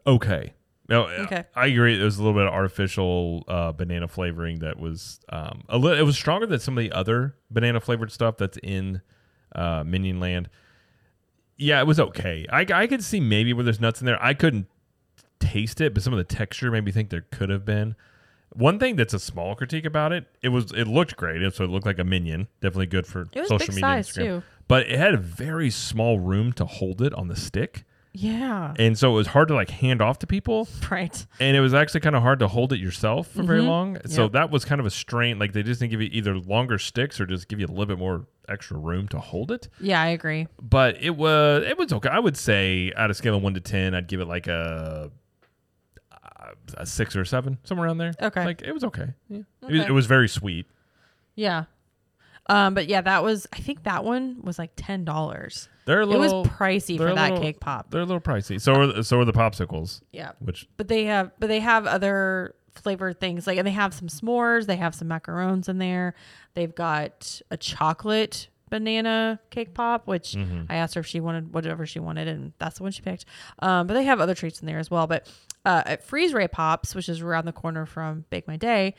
[0.05, 0.53] okay.
[0.89, 1.43] No, Okay.
[1.55, 1.99] I agree.
[1.99, 5.97] It was a little bit of artificial uh, banana flavoring that was um, a little.
[5.99, 9.01] It was stronger than some of the other banana flavored stuff that's in
[9.53, 10.49] uh, Minion Land.
[11.58, 12.45] Yeah, it was okay.
[12.51, 14.22] I I could see maybe where there's nuts in there.
[14.24, 14.68] I couldn't
[15.39, 17.95] taste it, but some of the texture made me think there could have been.
[18.53, 21.53] One thing that's a small critique about it, it was it looked great.
[21.53, 22.47] So it looked like a minion.
[22.62, 23.82] Definitely good for It was social big media.
[23.82, 24.16] size Instagram.
[24.39, 24.43] too.
[24.68, 27.86] But it had a very small room to hold it on the stick.
[28.20, 28.74] Yeah.
[28.80, 30.68] And so it was hard to like hand off to people.
[30.89, 31.26] Right.
[31.39, 33.68] And it was actually kind of hard to hold it yourself for very Mhm.
[33.68, 33.97] long.
[34.07, 34.32] So Yep.
[34.32, 35.38] that was kind of a strain.
[35.38, 37.86] Like they just didn't give you either longer sticks or just give you a little
[37.86, 39.68] bit more extra room to hold it.
[39.80, 40.47] Yeah, I agree.
[40.61, 42.09] But it was it was okay.
[42.09, 45.11] I would say out of scale of one to ten, I'd give it like a
[46.78, 48.13] a six or a seven, somewhere around there.
[48.22, 48.45] Okay.
[48.45, 49.07] like it was okay.
[49.30, 49.88] Yeah, It, was, Okay.
[49.89, 50.65] it was very sweet.
[51.36, 51.65] Yeah.
[52.50, 55.68] Um, but yeah, that was I think that one was like ten dollars.
[55.86, 57.91] They're a little, It was pricey for that little- cake pop.
[57.91, 58.60] they're a little pricey.
[58.60, 60.32] So are so are the popsicles, Yeah.
[60.39, 64.08] which But they have but they have other flavored things like and they have some
[64.08, 66.14] s'mores, they have some macarons in there.
[66.54, 70.64] They've got a chocolate banana cake pop, which Mm-hmm.
[70.70, 73.26] I asked her if she wanted whatever she wanted and that's the one she picked.
[73.60, 75.08] Um, but they have other treats in there as well.
[75.08, 75.32] But
[75.66, 78.93] uh, at Freeze Ray Pops, which is around the corner from Bake My Day,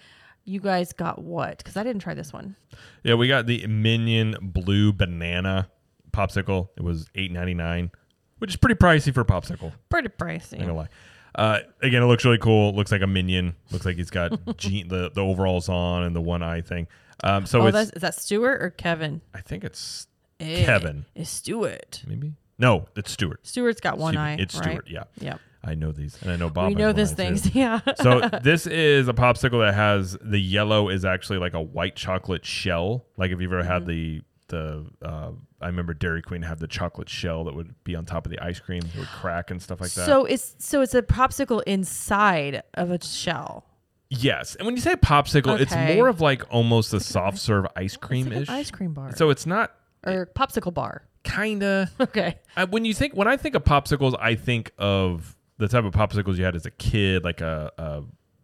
[0.45, 1.59] you guys got what?
[1.59, 2.57] Because I didn't try this one.
[3.03, 5.68] yeah, we got the Minion Blue Banana
[6.12, 6.68] popsicle.
[6.76, 7.91] It was eight ninety nine,
[8.39, 9.72] which is pretty pricey for a popsicle.
[9.89, 10.53] Pretty pricey.
[10.53, 10.89] Not gonna lie.
[11.34, 12.74] Uh, again, it looks really cool.
[12.74, 13.55] Looks like a minion.
[13.70, 16.89] Looks like he's got the the overalls on and the one eye thing.
[17.22, 19.20] Um, so oh, is that Stuart or Kevin?
[19.34, 20.07] I think it's
[20.41, 21.05] Eh, Kevin.
[21.16, 22.03] It's Stuart.
[22.07, 23.47] maybe no, it's Stuart.
[23.47, 24.36] Stuart's got one eye.
[24.39, 24.64] It's right?
[24.70, 24.89] Stuart.
[24.89, 25.41] Yeah, Yep.
[25.64, 26.68] I know these, and I know Bob.
[26.68, 27.36] we know these eye, too.
[27.36, 27.50] things.
[27.54, 27.80] Yeah.
[28.00, 32.44] so this is a popsicle that has the yellow is actually like a white chocolate
[32.46, 33.06] shell.
[33.16, 33.72] Like if you've ever Mm-hmm.
[33.72, 37.94] had the the uh, I remember Dairy Queen had the chocolate shell that would be
[37.96, 38.82] on top of the ice cream.
[38.82, 40.06] It would crack and stuff like that.
[40.06, 43.66] So it's so it's a popsicle inside of a shell.
[44.11, 47.96] yes, and when you say popsicle, it's more of like almost a soft serve ice
[47.96, 48.48] cream It's like ish.
[48.48, 49.14] ice cream bar.
[49.16, 49.72] So it's not
[50.06, 51.02] or popsicle bar.
[51.24, 51.90] kinda.
[52.00, 52.38] Okay.
[52.56, 55.92] I, when you think when I think of popsicles, I think of the type of
[55.92, 58.02] popsicles you had as a kid, like a, a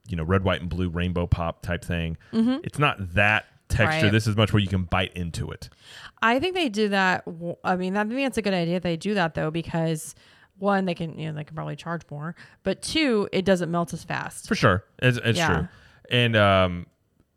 [0.09, 2.17] you know red, white, and blue rainbow pop type thing.
[2.33, 3.85] It's not that texture.
[3.97, 4.05] Mm-hmm.
[4.07, 4.12] Right.
[4.12, 5.69] This is much where you can bite into it.
[6.23, 7.25] I think they do that.
[7.65, 8.81] I mean, I think that's a good idea.
[8.81, 10.15] They do that though because
[10.59, 13.93] one, they can you know they can probably charge more, but two, it doesn't melt
[13.93, 14.47] as fast.
[14.47, 15.49] For sure, it's, it's Yeah.
[15.55, 15.69] true.
[16.11, 16.87] And um,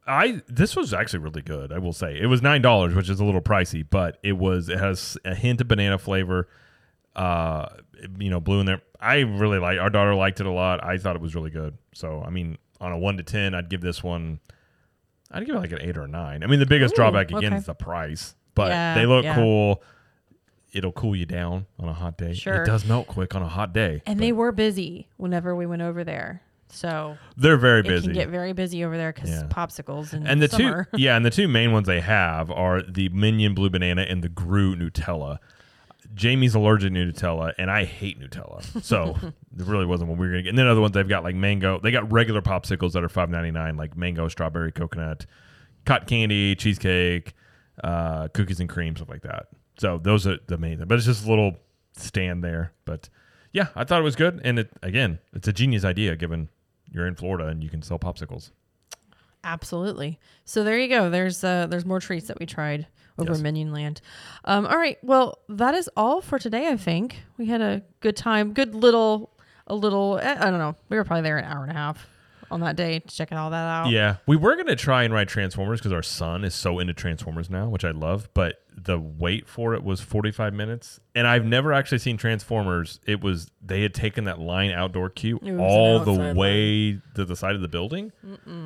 [0.05, 1.71] I this was actually really good.
[1.71, 4.69] I will say it was nine dollars, which is a little pricey, but it was
[4.69, 6.47] it has a hint of banana flavor.
[7.15, 7.67] Uh,
[8.19, 8.81] you know, blue in there.
[8.99, 9.79] I really like.
[9.79, 10.83] Our daughter liked it a lot.
[10.83, 11.77] I thought it was really good.
[11.93, 14.39] So I mean, on a one to ten, I'd give this one.
[15.31, 16.43] I'd give it like an eight or a nine.
[16.43, 17.55] I mean, the biggest Ooh, drawback again okay.
[17.57, 19.35] is the price, but Yeah, they look yeah.
[19.35, 19.83] cool.
[20.73, 22.33] It'll cool you down on a hot day.
[22.33, 22.61] Sure.
[22.63, 24.01] It does melt quick on a hot day.
[24.05, 27.97] And they were busy whenever we went over there, so they're very busy.
[27.97, 29.43] it can get very busy over there because Yeah.
[29.49, 30.87] popsicles and And the summer.
[30.93, 34.21] two, yeah, and the two main ones they have are the Minion Blue Banana and
[34.23, 35.39] the Gru Nutella.
[36.14, 40.34] Jamie's allergic to Nutella, and I hate Nutella, so it really wasn't what we were
[40.34, 40.49] gonna get.
[40.49, 41.80] And then other ones they've got like mango.
[41.80, 45.26] They got regular popsicles that are five ninety nine, like mango, strawberry, coconut,
[45.86, 47.34] cotton candy, cheesecake,
[47.84, 49.47] uh, cookies and cream, stuff like that.
[49.78, 50.80] So those are the main.
[50.80, 50.88] Thing.
[50.88, 51.53] But it's just a little
[51.95, 52.74] stand there.
[52.86, 53.10] But
[53.53, 56.49] yeah, I thought it was good, and it again, it's a genius idea given
[56.91, 58.51] you're in Florida and you can sell popsicles.
[59.43, 60.20] Absolutely.
[60.45, 61.10] So there you go.
[61.10, 62.88] There's uh there's more treats that we tried
[63.18, 63.41] over Yes.
[63.41, 64.01] Minion Land.
[64.45, 64.97] Um, all right.
[65.03, 66.68] Well, that is all for today.
[66.68, 68.53] I think we had a good time.
[68.53, 69.32] Good little,
[69.68, 70.20] a little.
[70.20, 70.76] eh, I don't know.
[70.89, 72.05] We were probably there an hour and a half
[72.49, 73.89] on that day to check all that out.
[73.89, 77.49] Yeah, we were gonna try and ride Transformers because our son is so into Transformers
[77.49, 78.30] now, which I love.
[78.34, 83.01] But the wait for it was forty five minutes, and I've never actually seen Transformers.
[83.05, 87.55] It was they had taken that line outdoor queue all the way to the side
[87.55, 88.13] of the building,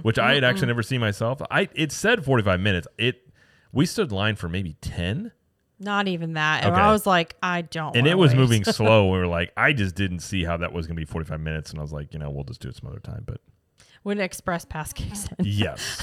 [0.04, 1.42] which I had actually never seen myself.
[1.50, 2.88] I it said forty five minutes.
[3.00, 3.31] It
[3.72, 5.32] we stood line for maybe ten,
[5.80, 6.64] Not even that.
[6.64, 6.82] And Okay.
[6.82, 7.96] I was like, I don't.
[7.96, 8.40] and it was wait.
[8.40, 9.10] moving slow.
[9.12, 11.72] We were like, I just didn't see how that was gonna be forty five minutes,
[11.72, 13.42] and I was like, you know, we'll just do it some other time, but.
[14.04, 15.46] when Express Pass kicks in.
[15.46, 16.02] Yes.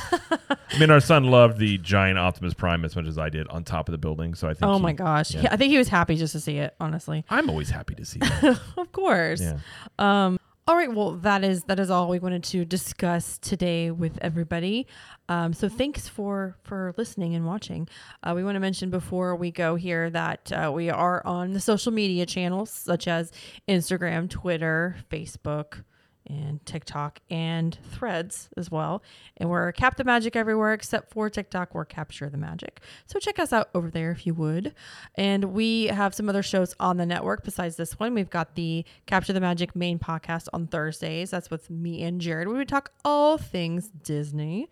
[0.70, 3.64] I mean, our son loved the giant Optimus Prime as much as I did on
[3.64, 4.34] top of the building.
[4.36, 4.70] So I think.
[4.70, 5.34] Oh he- my gosh.
[5.34, 5.48] yeah.
[5.50, 6.74] I think he was happy just to see it.
[6.80, 7.24] Honestly.
[7.28, 8.60] I'm always happy to see that.
[8.76, 9.40] of course.
[9.40, 9.58] yeah.
[9.98, 10.38] Um,
[10.68, 14.86] All right, well, that is that is all we wanted to discuss today with everybody.
[15.30, 17.88] Um, so thanks for for listening and watching.
[18.22, 21.60] Uh, we want to mention before we go here that uh, we are on the
[21.60, 23.32] social media channels such as
[23.66, 25.84] Instagram, Twitter, Facebook,
[26.28, 29.02] and TikTok and Threads as well.
[29.36, 31.74] And we're Cap the Magic everywhere except for TikTok.
[31.74, 32.80] We're Capture the Magic.
[33.06, 34.74] So check us out over there if you would.
[35.14, 38.14] And we have some other shows on the network besides this one.
[38.14, 41.30] We've got the Capture the Magic main podcast on Thursdays.
[41.30, 42.48] That's with me and Jared.
[42.48, 44.68] We talk all things Disney.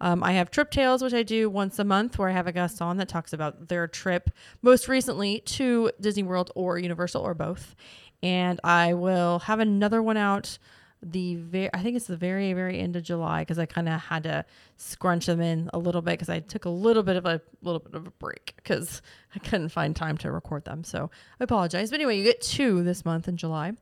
[0.00, 2.52] Um, I have Trip Tales, which I do once a month, where I have a
[2.52, 4.30] guest on that talks about their trip,
[4.62, 7.74] most recently to Disney World or Universal or both.
[8.22, 10.58] And I will have another one out
[11.02, 14.00] the very I think it's the very very end of July because I kind of
[14.00, 14.44] had to
[14.76, 17.78] scrunch them in a little bit because I took a little bit of a little
[17.78, 19.00] bit of a break because
[19.34, 20.84] I couldn't find time to record them.
[20.84, 21.90] So I apologize.
[21.90, 23.72] But anyway, you get two this month in July.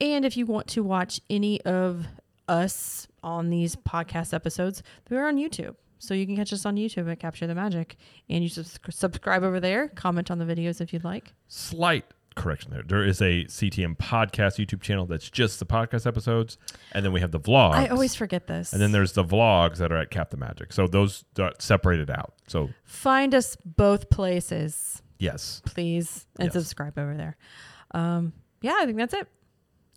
[0.00, 2.06] And if you want to watch any of
[2.48, 5.76] us on these podcast episodes, we're on YouTube.
[5.98, 7.96] So you can catch us on YouTube at Capture the Magic.
[8.28, 11.34] And you subs- subscribe over there, comment on the videos if you'd like.
[11.46, 12.82] Slight correction there.
[12.82, 16.58] There is a CTM podcast YouTube channel that's just the podcast episodes,
[16.92, 17.74] and then we have the vlogs.
[17.74, 18.72] I always forget this.
[18.72, 20.72] And then there's the vlogs that are at Cap the Magic.
[20.72, 22.34] So those are separated out.
[22.48, 26.54] So find us both places, yes, please, and Yes.
[26.54, 27.36] subscribe over there.
[27.92, 29.28] Um, yeah, I think that's it.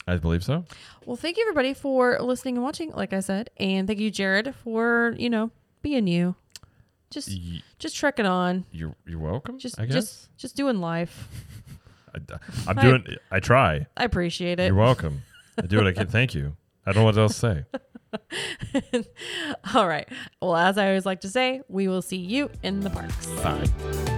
[0.08, 0.66] I believe so.
[1.06, 4.54] Well, thank you everybody for listening and watching, like I said, and thank you, Jared,
[4.64, 5.50] for you know
[5.82, 6.36] being you,
[7.10, 7.30] just
[7.80, 9.58] just trekking on, You're you're welcome.
[9.58, 11.28] just I guess just just doing life.
[12.68, 13.06] I, am doing.
[13.32, 13.88] I try.
[13.98, 14.68] I appreciate it.
[14.68, 15.24] You're welcome.
[15.58, 16.08] I do what I can.
[16.08, 16.56] Thank you.
[16.86, 17.66] I don't know what else to
[18.94, 19.06] say.
[19.74, 20.08] All right.
[20.42, 23.26] Well, as I always like to say, we will see you in the parks.
[23.28, 24.12] Bye.